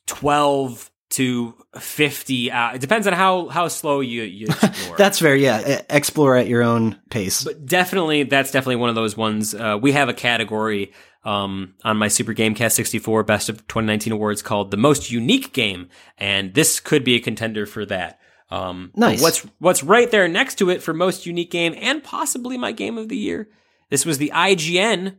[0.07, 5.37] 12 to 50 uh, it depends on how how slow you you explore That's fair.
[5.37, 7.45] yeah, explore at your own pace.
[7.45, 10.93] but definitely that's definitely one of those ones uh, we have a category
[11.25, 15.89] um, on my super gamecast 64 best of 2019 awards called the most unique game
[16.19, 18.19] and this could be a contender for that
[18.51, 19.23] um, Nice.
[19.23, 22.99] what's what's right there next to it for most unique game and possibly my game
[22.99, 23.49] of the year
[23.91, 25.17] this was the ign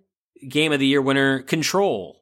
[0.48, 2.22] game of the year winner control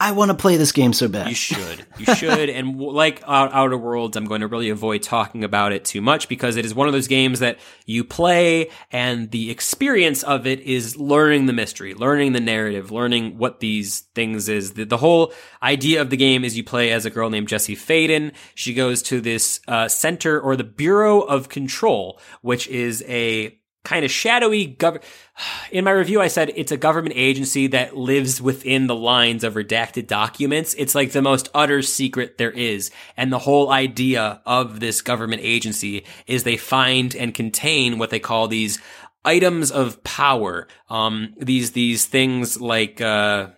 [0.00, 1.28] I want to play this game so bad.
[1.28, 1.86] you should.
[1.98, 2.50] You should.
[2.50, 6.56] and like Outer Worlds, I'm going to really avoid talking about it too much because
[6.56, 10.96] it is one of those games that you play and the experience of it is
[10.96, 14.72] learning the mystery, learning the narrative, learning what these things is.
[14.72, 15.32] The, the whole
[15.62, 18.32] idea of the game is you play as a girl named Jesse Faden.
[18.56, 24.04] She goes to this uh, center or the Bureau of Control, which is a kind
[24.04, 25.04] of shadowy government.
[25.70, 29.54] In my review, I said it's a government agency that lives within the lines of
[29.54, 30.74] redacted documents.
[30.74, 32.90] It's like the most utter secret there is.
[33.16, 38.20] And the whole idea of this government agency is they find and contain what they
[38.20, 38.80] call these
[39.24, 40.66] items of power.
[40.88, 43.48] Um, these, these things like, uh,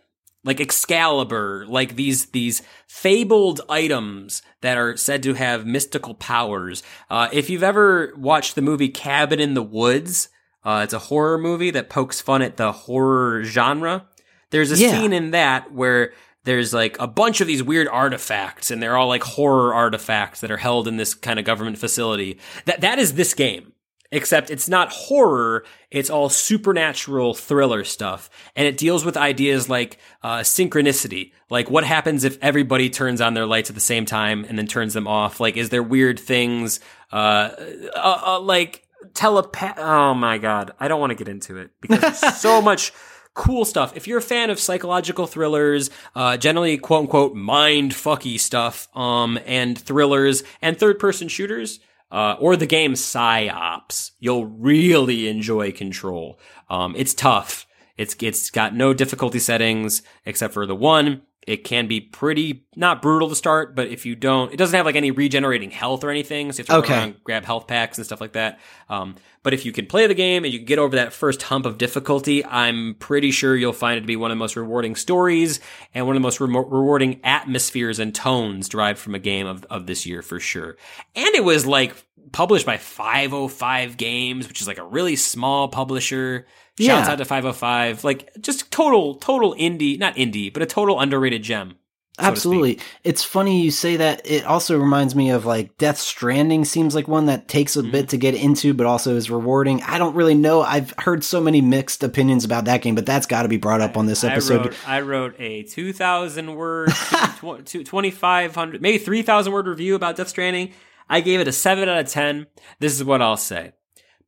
[0.47, 6.83] like Excalibur, like these these fabled items that are said to have mystical powers.
[7.11, 10.29] Uh, if you've ever watched the movie Cabin in the Woods,
[10.65, 14.07] uh, it's a horror movie that pokes fun at the horror genre.
[14.51, 14.91] There's a Yeah.
[14.93, 16.13] scene in that where
[16.45, 20.51] there's like a bunch of these weird artifacts, and they're all like horror artifacts that
[20.51, 22.39] are held in this kind of government facility.
[22.65, 23.73] That that is this game
[24.11, 28.29] except it's not horror it's all supernatural thriller stuff.
[28.55, 31.33] And it deals with ideas like uh, synchronicity.
[31.49, 34.67] Like what happens if everybody turns on their lights at the same time and then
[34.67, 35.41] turns them off?
[35.41, 36.81] Like is there weird things
[37.13, 37.51] uh,
[37.95, 38.83] uh, uh like
[39.15, 42.93] telepath oh my god i don't want to get into it because so much
[43.37, 43.95] cool stuff.
[43.95, 49.39] If you're a fan of psychological thrillers, uh, generally quote unquote mind fucky stuff, um,
[49.47, 51.79] and thrillers and third person shooters,
[52.11, 56.39] uh, or the game Psi-Ops, you'll really enjoy Control.
[56.69, 57.67] Um, it's tough.
[57.97, 61.23] It's, it's got no difficulty settings except for the one.
[61.47, 64.85] It can be pretty, not brutal to start, but if you don't, it doesn't have
[64.85, 66.51] like any regenerating health or anything.
[66.51, 66.95] So you have to Okay.
[66.95, 68.59] around, grab health packs and stuff like that.
[68.89, 71.43] Um, but if you can play the game and you can get over that first
[71.43, 74.57] hump of difficulty, I'm pretty sure you'll find it to be one of the most
[74.57, 75.61] rewarding stories
[75.95, 79.65] and one of the most remo rewarding atmospheres and tones derived from a game of,
[79.71, 80.77] of this year for sure.
[81.15, 81.95] And it was like
[82.33, 86.47] published by 505 Games, which is like a really small publisher.
[86.79, 87.13] Shouts Yeah.
[87.13, 88.05] out to 505.
[88.05, 91.77] Like just total, total indie, not indie, but a total underrated gem.
[92.19, 92.25] so.
[92.25, 92.79] Absolutely.
[93.05, 94.23] It's funny you say that.
[94.25, 97.91] It also reminds me of like Death Stranding seems like one that takes a Mm-hmm.
[97.93, 99.83] bit to get into, but also is rewarding.
[99.83, 100.63] I don't really know.
[100.63, 103.83] I've heard so many mixed opinions about that game, but that's got to be brought
[103.83, 104.61] up on this episode.
[104.61, 106.89] I wrote, I wrote a 2,000 word,
[107.41, 110.73] tw- tw- 2,500, maybe 3,000 word review about Death Stranding.
[111.09, 112.47] I gave it a 7 out of 10.
[112.81, 113.73] This is what I'll say.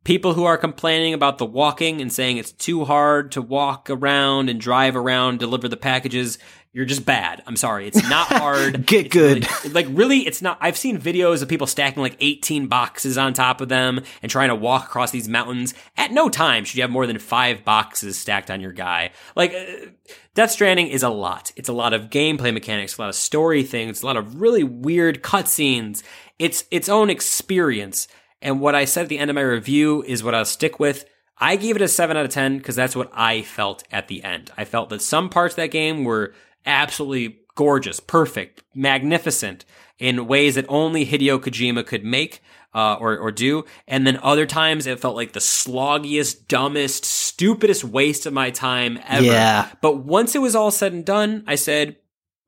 [0.05, 4.49] people who are complaining about the walking and saying it's too hard to walk around
[4.49, 6.39] and drive around, deliver the packages,
[6.79, 7.43] you're just bad.
[7.45, 7.89] I'm sorry.
[7.89, 8.87] It's not hard.
[8.87, 9.49] Get It's good.
[9.65, 10.59] really- like really, it's not.
[10.61, 14.49] I've seen videos of people stacking like 18 boxes on top of them and trying
[14.51, 15.75] to walk across these mountains.
[15.97, 19.11] At no time should you have more than five boxes stacked on your guy.
[19.35, 19.87] Like, uh,
[20.35, 21.51] Death Stranding is a lot.
[21.57, 24.63] It's a lot of gameplay mechanics, a lot of story things, a lot of really
[24.63, 26.05] weird cutscenes.
[26.39, 28.07] It's its own experience.
[28.41, 31.05] And what I said at the end of my review is what I'll stick with.
[31.41, 34.23] I gave it a 7 out of 10 because that's what I felt at the
[34.25, 34.51] end.
[34.57, 36.35] I felt that some parts of that game were
[36.67, 39.65] absolutely gorgeous, perfect, magnificent
[39.99, 42.41] in ways that only Hideo Kojima could make
[42.75, 43.65] uh, or, or do.
[43.87, 49.01] And then other times it felt like the sloggiest, dumbest, stupidest waste of my time
[49.07, 49.25] ever.
[49.25, 49.69] Yeah.
[49.81, 51.97] But once it was all said and done, I said,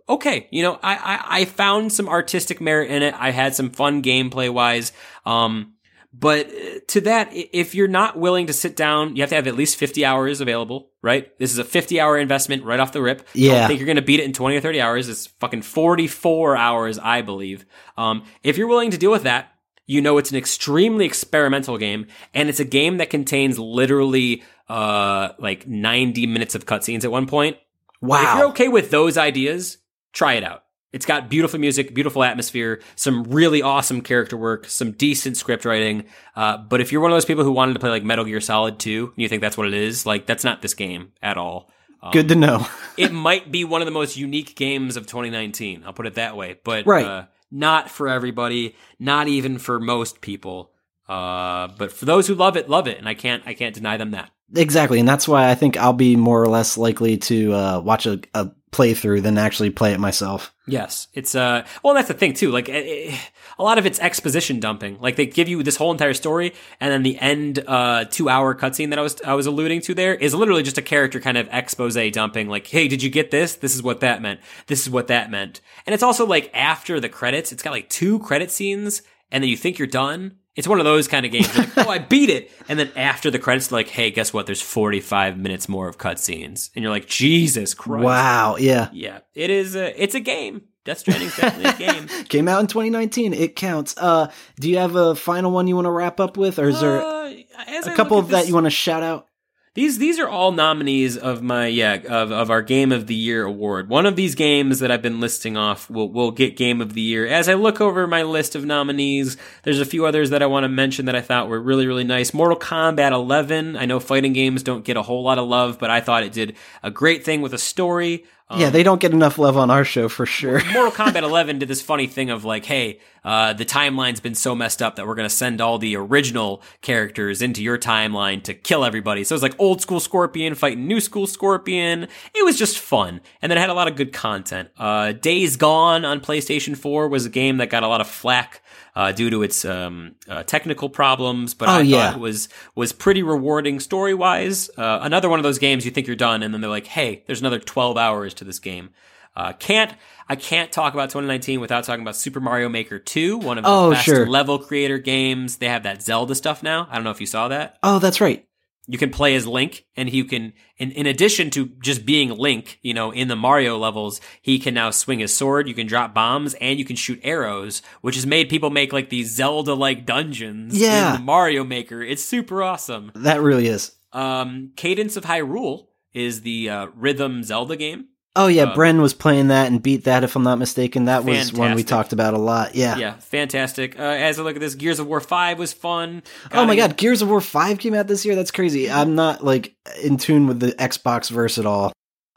[0.08, 3.14] okay, you know, I, I, I found some artistic merit in it.
[3.14, 4.92] I had some fun gameplay wise.
[5.24, 5.74] Um,
[6.12, 9.46] but uh, to that, if you're not willing to sit down, you have to have
[9.46, 11.36] at least 50 hours available, right?
[11.38, 13.26] This is a 50 hour investment right off the rip.
[13.32, 13.61] Yeah.
[13.61, 15.08] Don't think you're going to beat it in 20 or 30 hours.
[15.08, 17.64] It's fucking 44 hours, I believe.
[17.96, 19.54] Um, if you're willing to deal with that,
[19.86, 25.32] you know it's an extremely experimental game, and it's a game that contains literally uh
[25.40, 27.56] like 90 minutes of cutscenes at one point.
[28.00, 28.22] Wow.
[28.22, 29.78] If you're okay with those ideas,
[30.12, 30.62] try it out.
[30.93, 36.05] It's got beautiful music, beautiful atmosphere, some really awesome character work, some decent script writing.
[36.34, 38.41] Uh, but if you're one of those people who wanted to play like Metal Gear
[38.41, 41.36] Solid 2, and you think that's what it is, like that's not this game at
[41.36, 41.70] all.
[42.03, 42.66] Um, Good to know.
[42.97, 45.84] it might be one of the most unique games of 2019.
[45.86, 47.07] I'll put it that way, but Right.
[47.07, 50.72] uh, not for everybody, not even for most people.
[51.09, 53.97] Uh, but for those who love it, love it, and I can't I can't deny
[53.97, 54.30] them that.
[54.55, 58.07] Exactly, and that's why I think I'll be more or less likely to uh, watch
[58.07, 60.54] a, a playthrough than actually play it myself.
[60.66, 62.50] Yes, it's uh well that's the thing too.
[62.50, 63.18] Like eh, eh,
[63.58, 64.98] a lot of it's exposition dumping.
[65.00, 68.54] Like they give you this whole entire story, and then the end uh two hour
[68.54, 71.36] cutscene that I was I was alluding to there is literally just a character kind
[71.36, 72.48] of expose dumping.
[72.48, 73.56] Like, hey, did you get this?
[73.56, 74.40] This is what that meant.
[74.68, 75.60] This is what that meant.
[75.86, 79.02] And it's also like after the credits, it's got like two credit scenes,
[79.32, 80.36] and then you think you're done.
[80.61, 81.56] It's one of those kind of games.
[81.56, 84.44] Like, oh, I beat it, and then after the credits, like, hey, guess what?
[84.44, 88.04] There's 45 minutes more of cutscenes, and you're like, Jesus Christ.
[88.04, 88.90] Wow, yeah.
[88.92, 89.74] Yeah, it is.
[89.74, 90.64] A, it's a game.
[90.84, 92.24] Death Stranding's definitely a game.
[92.28, 93.32] Came out in 2019.
[93.32, 93.94] It counts.
[93.96, 94.30] Uh,
[94.61, 97.00] do you have a final one you want to wrap up with, or is there
[97.00, 99.28] Uh, I a couple look at that you want to shout out?
[99.74, 103.44] These these are all nominees of my yeah of, of our Game of the Year
[103.44, 103.88] award.
[103.88, 107.00] One of these games that I've been listing off will will get Game of the
[107.00, 107.24] Year.
[107.24, 110.64] As I look over my list of nominees, there's a few others that I want
[110.64, 112.34] to mention that I thought were really really nice.
[112.34, 113.76] Mortal Kombat 11.
[113.76, 116.32] I know fighting games don't get a whole lot of love, but I thought it
[116.32, 118.24] did a great thing with a story.
[118.51, 120.61] Um, yeah, they don't get enough love on our show for sure.
[120.72, 124.57] Mortal Kombat 11 did this funny thing of like, hey, uh, the timeline's been so
[124.57, 128.53] messed up that we're going to send all the original characters into your timeline to
[128.53, 129.22] kill everybody.
[129.22, 132.09] So it was like old school Scorpion fighting new school Scorpion.
[132.34, 133.20] It was just fun.
[133.40, 134.70] And then it had a lot of good content.
[134.76, 138.62] Uh, Days Gone on PlayStation 4 was a game that got a lot of flack.
[139.01, 142.11] Uh, due to its um, uh, technical problems, but Oh, I yeah.
[142.11, 144.68] thought it was was pretty rewarding story wise.
[144.76, 147.22] Uh, another one of those games you think you're done, and then they're like, "Hey,
[147.26, 148.90] there's another 12 hours to this game."
[149.34, 149.92] Uh, can't
[150.28, 153.70] I can't talk about 2019 without talking about Super Mario Maker 2, one of the
[153.70, 154.26] Oh, best sure.
[154.26, 155.57] level creator games.
[155.57, 156.86] They have that Zelda stuff now.
[156.90, 157.78] I don't know if you saw that.
[157.82, 158.44] Oh, that's right.
[158.91, 162.78] You can play as Link, and you can, in, in addition to just being Link,
[162.82, 166.12] you know, in the Mario levels, he can now swing his sword, you can drop
[166.12, 170.76] bombs, and you can shoot arrows, which has made people make like these Zelda-like dungeons
[170.76, 171.14] Yeah.
[171.14, 172.03] in the Mario Maker.
[172.03, 173.12] It's super awesome.
[173.14, 173.93] That really is.
[174.12, 178.07] Um, Cadence of Hyrule is the uh, rhythm Zelda game.
[178.37, 181.07] Oh yeah, Uh, Bren was playing that and beat that if I'm not mistaken.
[181.07, 182.76] That was one we talked about a lot.
[182.76, 182.97] Yeah.
[182.97, 183.99] Yeah, fantastic.
[183.99, 186.22] Uh, as I look at this, Gears of War 5 was fun.
[186.53, 188.37] Oh my god, Gears of War 5 came out this year.
[188.37, 188.91] That's crazy.
[188.91, 191.93] I'm not like in tune with the Xbox verse at all.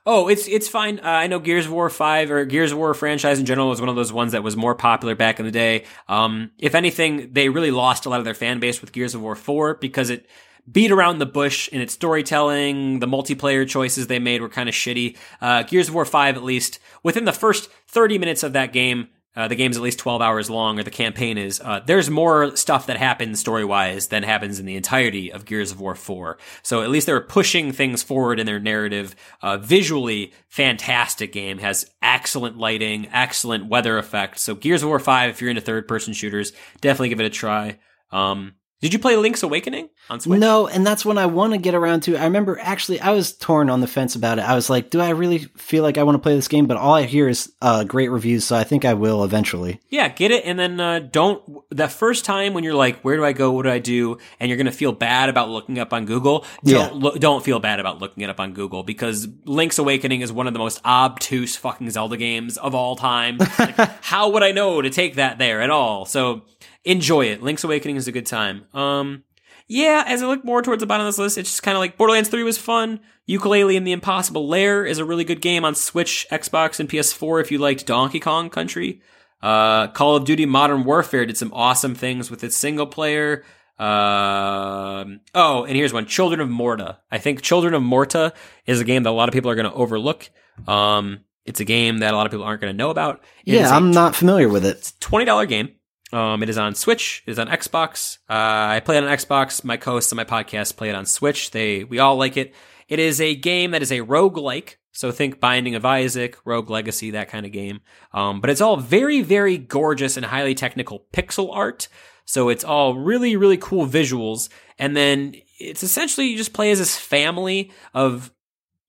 [0.06, 1.00] Oh, it's it's fine.
[1.00, 3.80] Uh, I know Gears of War Five or Gears of War franchise in general was
[3.80, 5.86] one of those ones that was more popular back in the day.
[6.10, 9.22] Um, if anything, they really lost a lot of their fan base with Gears of
[9.22, 10.28] War Four because it
[10.72, 12.99] beat around the bush in its storytelling.
[12.99, 15.18] The multiplayer choices they made were kind of shitty.
[15.41, 19.09] Uh, Gears of War Five, at least within the first thirty minutes of that game.
[19.36, 21.59] Uh, the game's at least 12 hours long, or the campaign is.
[21.59, 25.72] Uh, there's more stuff that happens story wise than happens in the entirety of Gears
[25.72, 26.38] of War 4.
[26.61, 29.16] So at least they were pushing things forward in their narrative.
[29.41, 31.57] Uh, visually, fantastic game.
[31.57, 34.43] Has excellent lighting, excellent weather effects.
[34.43, 37.32] So Gears of War 5, if you're into third person shooters, definitely give it a
[37.32, 37.80] try.
[38.11, 38.53] Um,
[38.84, 40.41] Did you play Link's Awakening on Switch?
[40.41, 42.17] No, and that's when I want to get around to.
[42.17, 44.41] I remember actually, I was torn on the fence about it.
[44.41, 46.67] I was like, do I really feel like I want to play this game?
[46.67, 49.79] But all I hear is uh, great reviews, so I think I will eventually.
[49.89, 51.41] Yeah, get it, and then uh, don't.
[51.69, 53.53] The first time when you're like, "Where do I go?
[53.53, 56.45] What do I do?" and you're gonna feel bad about looking up on Google.
[56.65, 60.34] Don't lo- don't feel bad about looking it up on Google because Link's Awakening is
[60.34, 63.38] one of the most obtuse fucking Zelda games of all time.
[63.57, 66.05] Like, how would I know to take that there at all?
[66.05, 66.41] So
[66.86, 67.41] enjoy it.
[67.41, 68.65] Link's Awakening is a good time.
[68.73, 69.23] Um,
[69.67, 71.79] yeah, as I look more towards the bottom of this list, it's just kind of
[71.79, 72.99] like Borderlands 3 was fun.
[73.27, 77.41] Yooka-Laylee and the Impossible Lair is a really good game on Switch, Xbox, and PS4
[77.41, 79.01] if you liked Donkey Kong Country.
[79.41, 83.43] Uh, Call of Duty Modern Warfare did some awesome things with its single player.
[83.79, 86.99] Um, oh, and here's one Children of Morta.
[87.11, 88.34] I think Children of Morta
[88.65, 90.29] is a game that a lot of people are going to overlook.
[90.67, 93.23] Um, it's a game that a lot of people aren't going to know about.
[93.45, 94.77] It yeah, I'm not familiar with it.
[94.77, 95.71] It's $20 game.
[96.14, 97.24] Um, it is on Switch.
[97.26, 98.20] It is on Xbox.
[98.30, 99.64] Uh, I play it on Xbox.
[99.64, 101.51] My co-hosts on my podcast play it on Switch.
[101.51, 102.53] They we all like it.
[102.88, 104.76] It is a game that is a roguelike.
[104.91, 107.82] So think Binding of Isaac, Rogue Legacy, that kind of game.
[108.14, 111.88] Um, but it's all very, very gorgeous and highly technical pixel art.
[112.26, 114.49] So it's all really, really cool visuals.
[114.78, 118.32] And then it's essentially you just play as this family of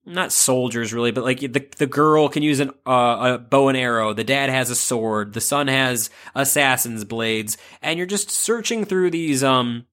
[0.06, 3.78] not soldiers really, but like the the girl can use an uh, a bow and
[3.78, 4.12] arrow.
[4.12, 5.32] The dad has a sword.
[5.32, 9.86] The son has assassin's blades, and you're just searching through these um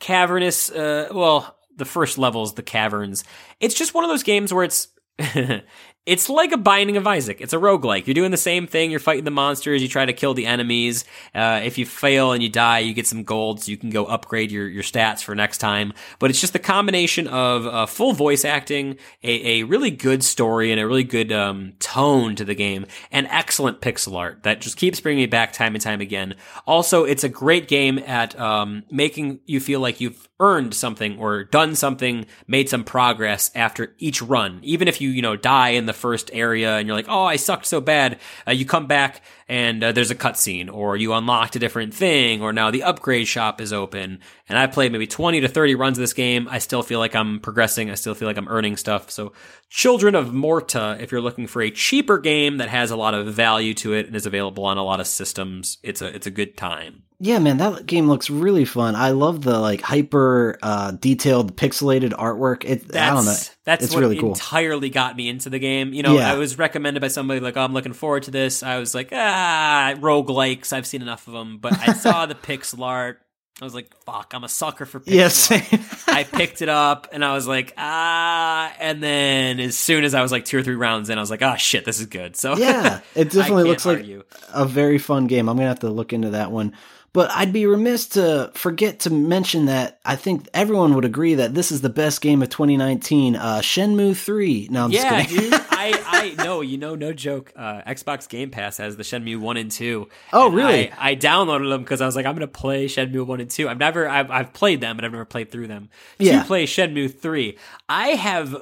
[0.00, 0.70] cavernous.
[0.70, 3.24] Uh, well, the first levels, the caverns.
[3.60, 4.88] It's just one of those games where it's.
[6.06, 7.40] It's like a Binding of Isaac.
[7.40, 8.06] It's a roguelike.
[8.06, 8.92] You're doing the same thing.
[8.92, 9.82] You're fighting the monsters.
[9.82, 11.04] You try to kill the enemies.
[11.34, 14.04] Uh, if you fail and you die, you get some gold so you can go
[14.06, 15.92] upgrade your, your stats for next time.
[16.20, 20.70] But it's just the combination of uh, full voice acting, a, a really good story,
[20.70, 24.76] and a really good um, tone to the game, and excellent pixel art that just
[24.76, 26.36] keeps bringing me back time and time again.
[26.68, 31.44] Also, it's a great game at um, making you feel like you've earned something or
[31.44, 34.60] done something, made some progress after each run.
[34.62, 37.36] Even if you, you know, die in the first area and you're like, oh, I
[37.36, 41.56] sucked so bad, uh, you come back and uh, there's a cutscene or you unlocked
[41.56, 44.20] a different thing or now the upgrade shop is open.
[44.48, 46.46] And I played maybe 20 to 30 runs of this game.
[46.48, 47.90] I still feel like I'm progressing.
[47.90, 49.10] I still feel like I'm earning stuff.
[49.10, 49.32] So
[49.70, 53.26] Children of Morta, if you're looking for a cheaper game that has a lot of
[53.34, 56.30] value to it and is available on a lot of systems, it's a, it's a
[56.30, 57.02] good time.
[57.18, 58.94] Yeah, man, that game looks really fun.
[58.94, 62.64] I love the like hyper uh, detailed pixelated artwork.
[62.64, 63.36] It, That's, I don't know.
[63.64, 64.28] That's It's what really cool.
[64.34, 65.94] entirely got me into the game.
[65.94, 66.30] You know, Yeah.
[66.30, 68.62] I was recommended by somebody like, oh, I'm looking forward to this.
[68.62, 70.72] I was like, ah, roguelikes.
[70.74, 71.56] I've seen enough of them.
[71.58, 73.20] But I saw the pixel art.
[73.60, 75.30] I was like, fuck, I'm a sucker for Yeah,
[76.08, 78.70] I picked it up and I was like, ah.
[78.78, 81.30] And then as soon as I was like two or three rounds in, I was
[81.30, 82.36] like, oh, shit, this is good.
[82.36, 84.24] So yeah, it definitely looks like argue.
[84.52, 85.48] a very fun game.
[85.48, 86.74] I'm gonna have to look into that one.
[87.16, 91.54] But I'd be remiss to forget to mention that I think everyone would agree that
[91.54, 93.36] this is the best game of 2019.
[93.36, 94.68] Uh, Shenmue 3.
[94.70, 95.50] No, I'm Yeah, just kidding.
[95.50, 95.60] dude.
[95.70, 97.52] I, I know, you know, no joke.
[97.56, 100.08] Uh, Xbox Game Pass has the Shenmue one and two.
[100.32, 100.90] Oh, And really?
[100.92, 103.66] I, I downloaded them because I was like, I'm gonna play Shenmue one and two.
[103.68, 105.88] I've never, I've, I've played them, but I've never played through them.
[106.18, 106.40] Yeah.
[106.42, 107.56] To play Shenmue three,
[107.88, 108.56] I have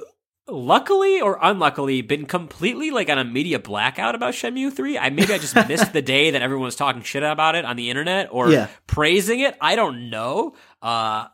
[0.47, 4.97] luckily or unluckily been completely like on a media blackout about Shenmue 3.
[4.97, 7.75] I maybe I just missed the day that everyone was talking shit about it on
[7.75, 8.67] the internet or Yeah.
[8.87, 9.57] praising it.
[9.61, 10.53] I don't know.
[10.81, 11.25] Uh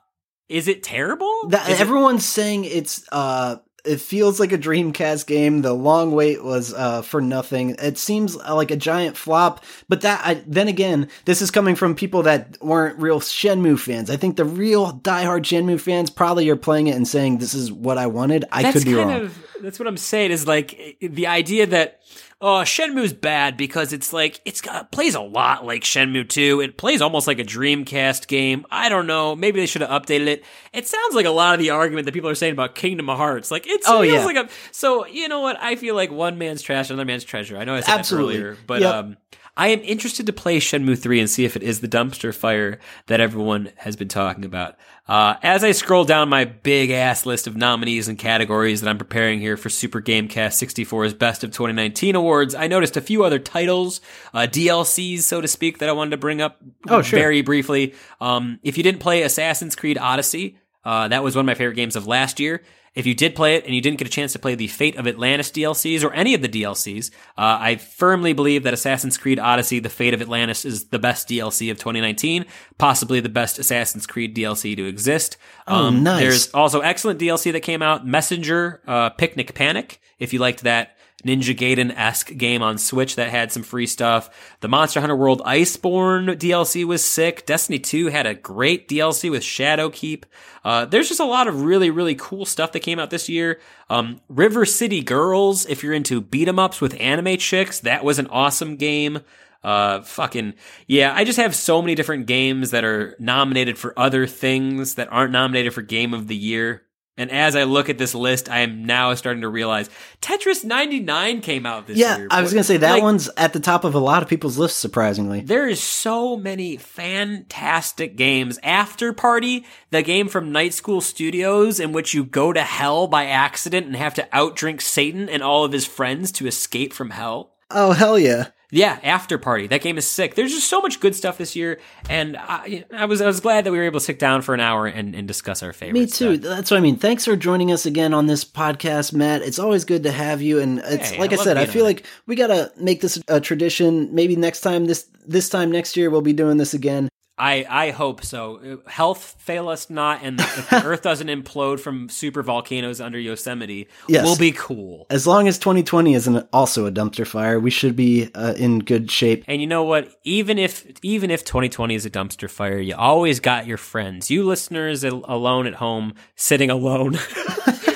[0.50, 1.48] is it terrible?
[1.50, 5.62] That, Is it- everyone's saying it's uh it feels like a Dreamcast game.
[5.62, 7.76] The long wait was uh for nothing.
[7.80, 11.76] It seems uh, like a giant flop, but that I, then again, this is coming
[11.76, 14.10] from people that weren't real Shenmue fans.
[14.10, 17.72] I think the real diehard Shenmue fans probably are playing it and saying this is
[17.72, 18.46] what I wanted.
[18.52, 19.22] I that's could be kind wrong.
[19.22, 22.00] of that's what I'm saying is like the idea that
[22.42, 26.62] oh Shenmue's bad because it's like it's got plays a lot like Shenmue 2.
[26.62, 28.66] It plays almost like a Dreamcast game.
[28.72, 29.36] I don't know.
[29.36, 30.44] Maybe they should have updated it.
[30.74, 33.18] It sounds like a lot of the argument that people are saying about Kingdom of
[33.18, 33.52] Hearts.
[33.52, 34.26] Like it's Oh, feels yeah.
[34.26, 37.58] like a so you know what I feel like one man's trash, another man's treasure.
[37.58, 38.38] I know I said Absolutely.
[38.38, 38.94] that earlier, but Yep.
[38.96, 39.18] um.
[39.58, 42.80] I am interested to play Shenmue 3 and see if it is the dumpster fire
[43.08, 44.76] that everyone has been talking about.
[45.08, 48.98] Uh, as I scroll down my big ass list of nominees and categories that I'm
[48.98, 53.40] preparing here for Super Gamecast 64's Best of 2019 awards, I noticed a few other
[53.40, 54.00] titles,
[54.34, 57.20] uh, DLCs, so to speak, that I wanted to bring up Oh, sure.
[57.20, 57.94] very briefly.
[58.22, 61.76] Um, if you didn't play Assassin's Creed Odyssey, uh, that was one of my favorite
[61.76, 62.64] games of last year.
[62.94, 64.98] If you did play it and you didn't get a chance to play the Fate
[64.98, 69.40] of Atlantis DLCs or any of the DLCs, uh, I firmly believe that Assassin's Creed
[69.40, 72.46] Odyssey, The Fate of Atlantis is the best DLC of 2019,
[72.78, 75.38] possibly the best Assassin's Creed DLC to exist.
[75.68, 76.20] Oh, Um, nice.
[76.22, 80.98] There's also excellent DLC that came out, Messenger, uh, Picnic Panic, if you liked that
[81.26, 84.30] Ninja Gaiden esque game on Switch that had some free stuff.
[84.62, 87.46] The Monster Hunter World Iceborne DLC was sick.
[87.46, 90.24] Destiny 2 had a great DLC with Shadowkeep.
[90.64, 93.60] Uh, there's just a lot of really, really cool stuff that came out this year.
[93.90, 98.20] Um, River City Girls, if you're into beat 'em ups with anime chicks, that was
[98.20, 99.20] an awesome game.
[99.64, 100.54] Uh, fucking,
[100.88, 105.12] yeah, I just have so many different games that are nominated for other things that
[105.12, 106.84] aren't nominated for Game of the Year.
[107.18, 109.90] And as I look at this list, I am now starting to realize
[110.22, 112.28] Tetris 99 came out this yeah, year.
[112.32, 114.30] I was going to say that Like, one's at the top of a lot of
[114.30, 115.42] people's lists, surprisingly.
[115.42, 118.60] There is so many fantastic games.
[118.64, 123.26] After Party, the game from Night School Studios in which you go to hell by
[123.26, 127.56] accident and have to outdrink Satan and all of his friends to escape from hell.
[127.70, 128.48] Oh, hell yeah.
[128.72, 129.68] Yeah, After Party.
[129.68, 130.36] That game is sick.
[130.36, 133.66] There's just so much good stuff this year, and I, I was I was glad
[133.66, 136.20] that we were able to sit down for an hour and, and discuss our favorites.
[136.22, 136.38] Me too.
[136.38, 136.96] That's what I mean.
[136.96, 139.42] Thanks for joining us again on this podcast, Matt.
[139.42, 140.60] It's always good to have you.
[140.60, 143.42] And it's Hey, like I I, said, I feel like we gotta make this a
[143.42, 144.16] tradition.
[144.16, 147.10] Maybe next time this this time next year we'll be doing this again.
[147.42, 148.82] I, I hope so.
[148.86, 153.88] Health fail us not, and if the Earth doesn't implode from super volcanoes under Yosemite,
[154.08, 154.24] Yes.
[154.24, 155.08] we'll be cool.
[155.10, 159.10] As long as 2020 isn't also a dumpster fire, we should be uh, in good
[159.10, 159.44] shape.
[159.48, 160.12] And you know what?
[160.24, 164.30] Even if even if 2020 is a dumpster fire, you always got your friends.
[164.30, 167.18] You listeners al- alone at home, sitting alone.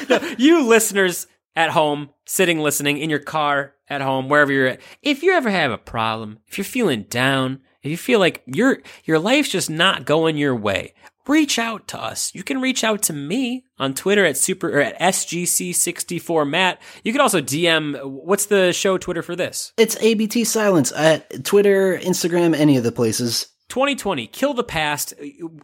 [0.07, 1.25] No, you listeners
[1.55, 4.81] at home, sitting listening in your car at home, wherever you're at.
[5.01, 8.79] If you ever have a problem, if you're feeling down, if you feel like your
[9.03, 10.93] your life's just not going your way,
[11.27, 12.33] reach out to us.
[12.33, 16.81] You can reach out to me on Twitter at super or at SGC64 Matt.
[17.03, 19.71] You can also DM what's the show Twitter for this?
[19.77, 23.47] It's ABT Silence at Twitter, Instagram, any of the places.
[23.70, 25.13] 2020, kill the past.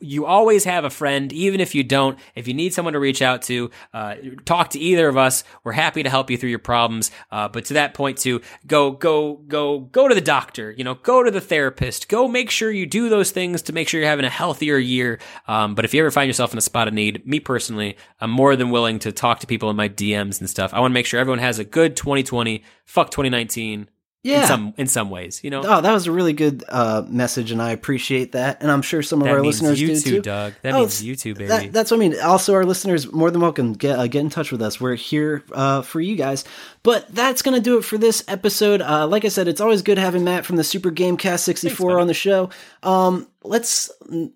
[0.02, 2.18] You always have a friend, even if you don't.
[2.36, 5.44] If you need someone to reach out to, uh, talk to either of us.
[5.64, 7.12] We're happy to help you through your problems.
[7.32, 10.72] Uh, but to that point, too, go, go, go, go to the doctor.
[10.72, 12.10] You know, go to the therapist.
[12.10, 15.20] Go make sure you do those things to make sure you're having a healthier year.
[15.48, 18.32] Um, but if you ever find yourself in a spot of need, me personally, I'm
[18.32, 20.74] more than willing to talk to people in my DMs and stuff.
[20.74, 22.64] I want to make sure everyone has a good 2020.
[22.86, 23.88] Fuck 2019.
[24.24, 24.42] Yeah.
[24.42, 25.64] In some in some ways, you know.
[25.66, 28.62] Oh, that was a really good uh, message, and I appreciate that.
[28.62, 30.22] And I'm sure some of That our listeners you do too, too.
[30.22, 30.54] Doug.
[30.62, 31.48] That Oh, means you too, baby.
[31.48, 32.16] That, that's what I mean.
[32.22, 34.80] Also, our listeners more than welcome get uh, get in touch with us.
[34.80, 36.44] We're here uh, for you guys.
[36.84, 38.82] But that's gonna do it for this episode.
[38.84, 42.02] Uh, like I said, it's always good having Matt from the Super Gamecast 64 buddy.
[42.02, 42.52] on the show.
[42.84, 43.90] Um, let's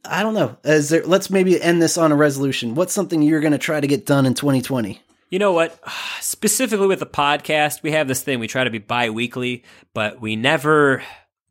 [0.03, 0.57] I don't know.
[0.63, 1.05] There?
[1.05, 2.73] Let's maybe end this on a resolution.
[2.73, 4.99] What's something you're gonna try to get done in 2020?
[5.29, 5.79] You know what?
[6.21, 8.39] Specifically with the podcast, we have this thing.
[8.39, 9.63] We try to be bi-weekly,
[9.93, 11.03] but we never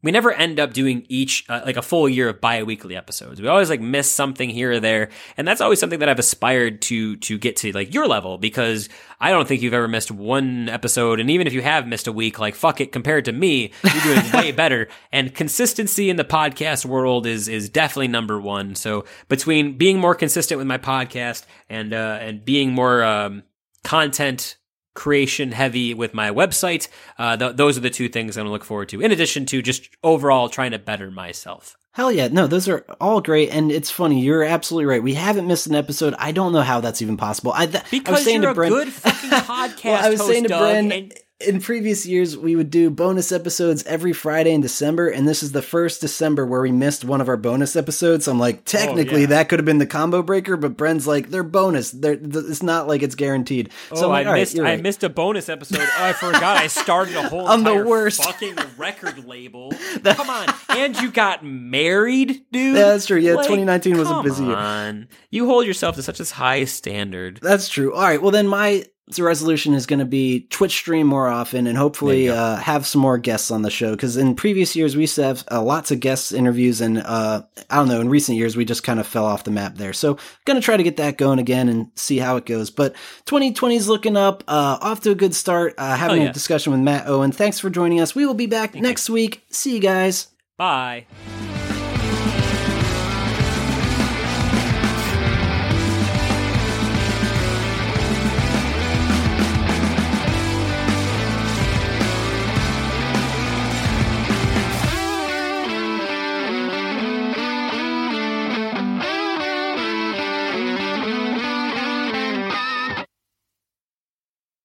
[0.05, 3.41] we never end up doing each uh, like a full year of bi-weekly episodes.
[3.41, 5.09] We always like miss something here or there,
[5.39, 8.91] and that's always something that I've aspired to to get to like your level because
[9.19, 12.13] I don't think you've ever missed one episode, and even if you have missed a
[12.13, 14.89] week, like fuck it, compared to me, you're doing way better.
[15.11, 18.75] And consistency in the podcast world is is definitely number one.
[18.75, 23.43] So between being more consistent with my podcast and uh, and being more um,
[23.85, 24.57] content
[24.95, 26.89] creation heavy with my website.
[27.19, 29.01] Uh, th- those are the two things I'm gonna look forward to.
[29.01, 31.77] In addition to just overall trying to better myself.
[31.93, 32.27] Hell yeah.
[32.27, 33.51] No, those are all great.
[33.51, 34.21] And it's funny.
[34.21, 35.03] You're absolutely right.
[35.03, 36.15] We haven't missed an episode.
[36.19, 37.53] I don't know how that's even possible.
[37.55, 40.11] I, th- I was Because saying you're to a Bren, good fucking podcast well, I
[40.11, 41.15] was host, saying to Doug, Bren, and-
[41.47, 45.09] in previous years, we would do bonus episodes every Friday in December.
[45.09, 48.25] And this is the first December where we missed one of our bonus episodes.
[48.25, 49.27] So I'm like, oh, technically, Oh, yeah.
[49.27, 50.57] that could have been the combo breaker.
[50.57, 51.91] But Bren's like, they're bonus.
[51.91, 53.71] They're, th- it's not like it's guaranteed.
[53.91, 54.55] so Oh, I'm like, I missed.
[54.55, 54.83] you're I right.
[54.83, 55.81] missed a bonus episode.
[55.81, 56.57] Oh, I forgot.
[56.57, 58.23] I started a whole I'm the worst.
[58.25, 59.73] fucking record label.
[60.05, 62.77] Come on, and you got married, dude.
[62.77, 63.19] Yeah, that's true.
[63.19, 65.07] Yeah, 2019 was a busy year.
[65.31, 67.39] You hold yourself to such a high standard.
[67.43, 67.93] That's true.
[67.95, 68.21] All right.
[68.23, 68.85] Well, then my
[69.19, 73.03] resolution is going to be Twitch stream more often and hopefully you uh, have some
[73.03, 73.93] more guests on the show.
[73.93, 76.81] Because in previous years, we used to have uh, lots of guests interviews.
[76.81, 79.51] And uh, I don't know, in recent years, we just kind of fell off the
[79.51, 79.93] map there.
[79.93, 82.71] So going to try to get that going again and see how it goes.
[82.71, 82.95] But
[83.27, 85.75] 2020 is looking up, uh, off to a good start.
[85.77, 86.31] Uh, having yeah.
[86.31, 87.31] a discussion with Matt Owen.
[87.33, 88.15] Thanks for joining us.
[88.15, 89.45] We will be back next week.
[89.51, 90.29] See you guys.
[90.57, 91.07] Bye.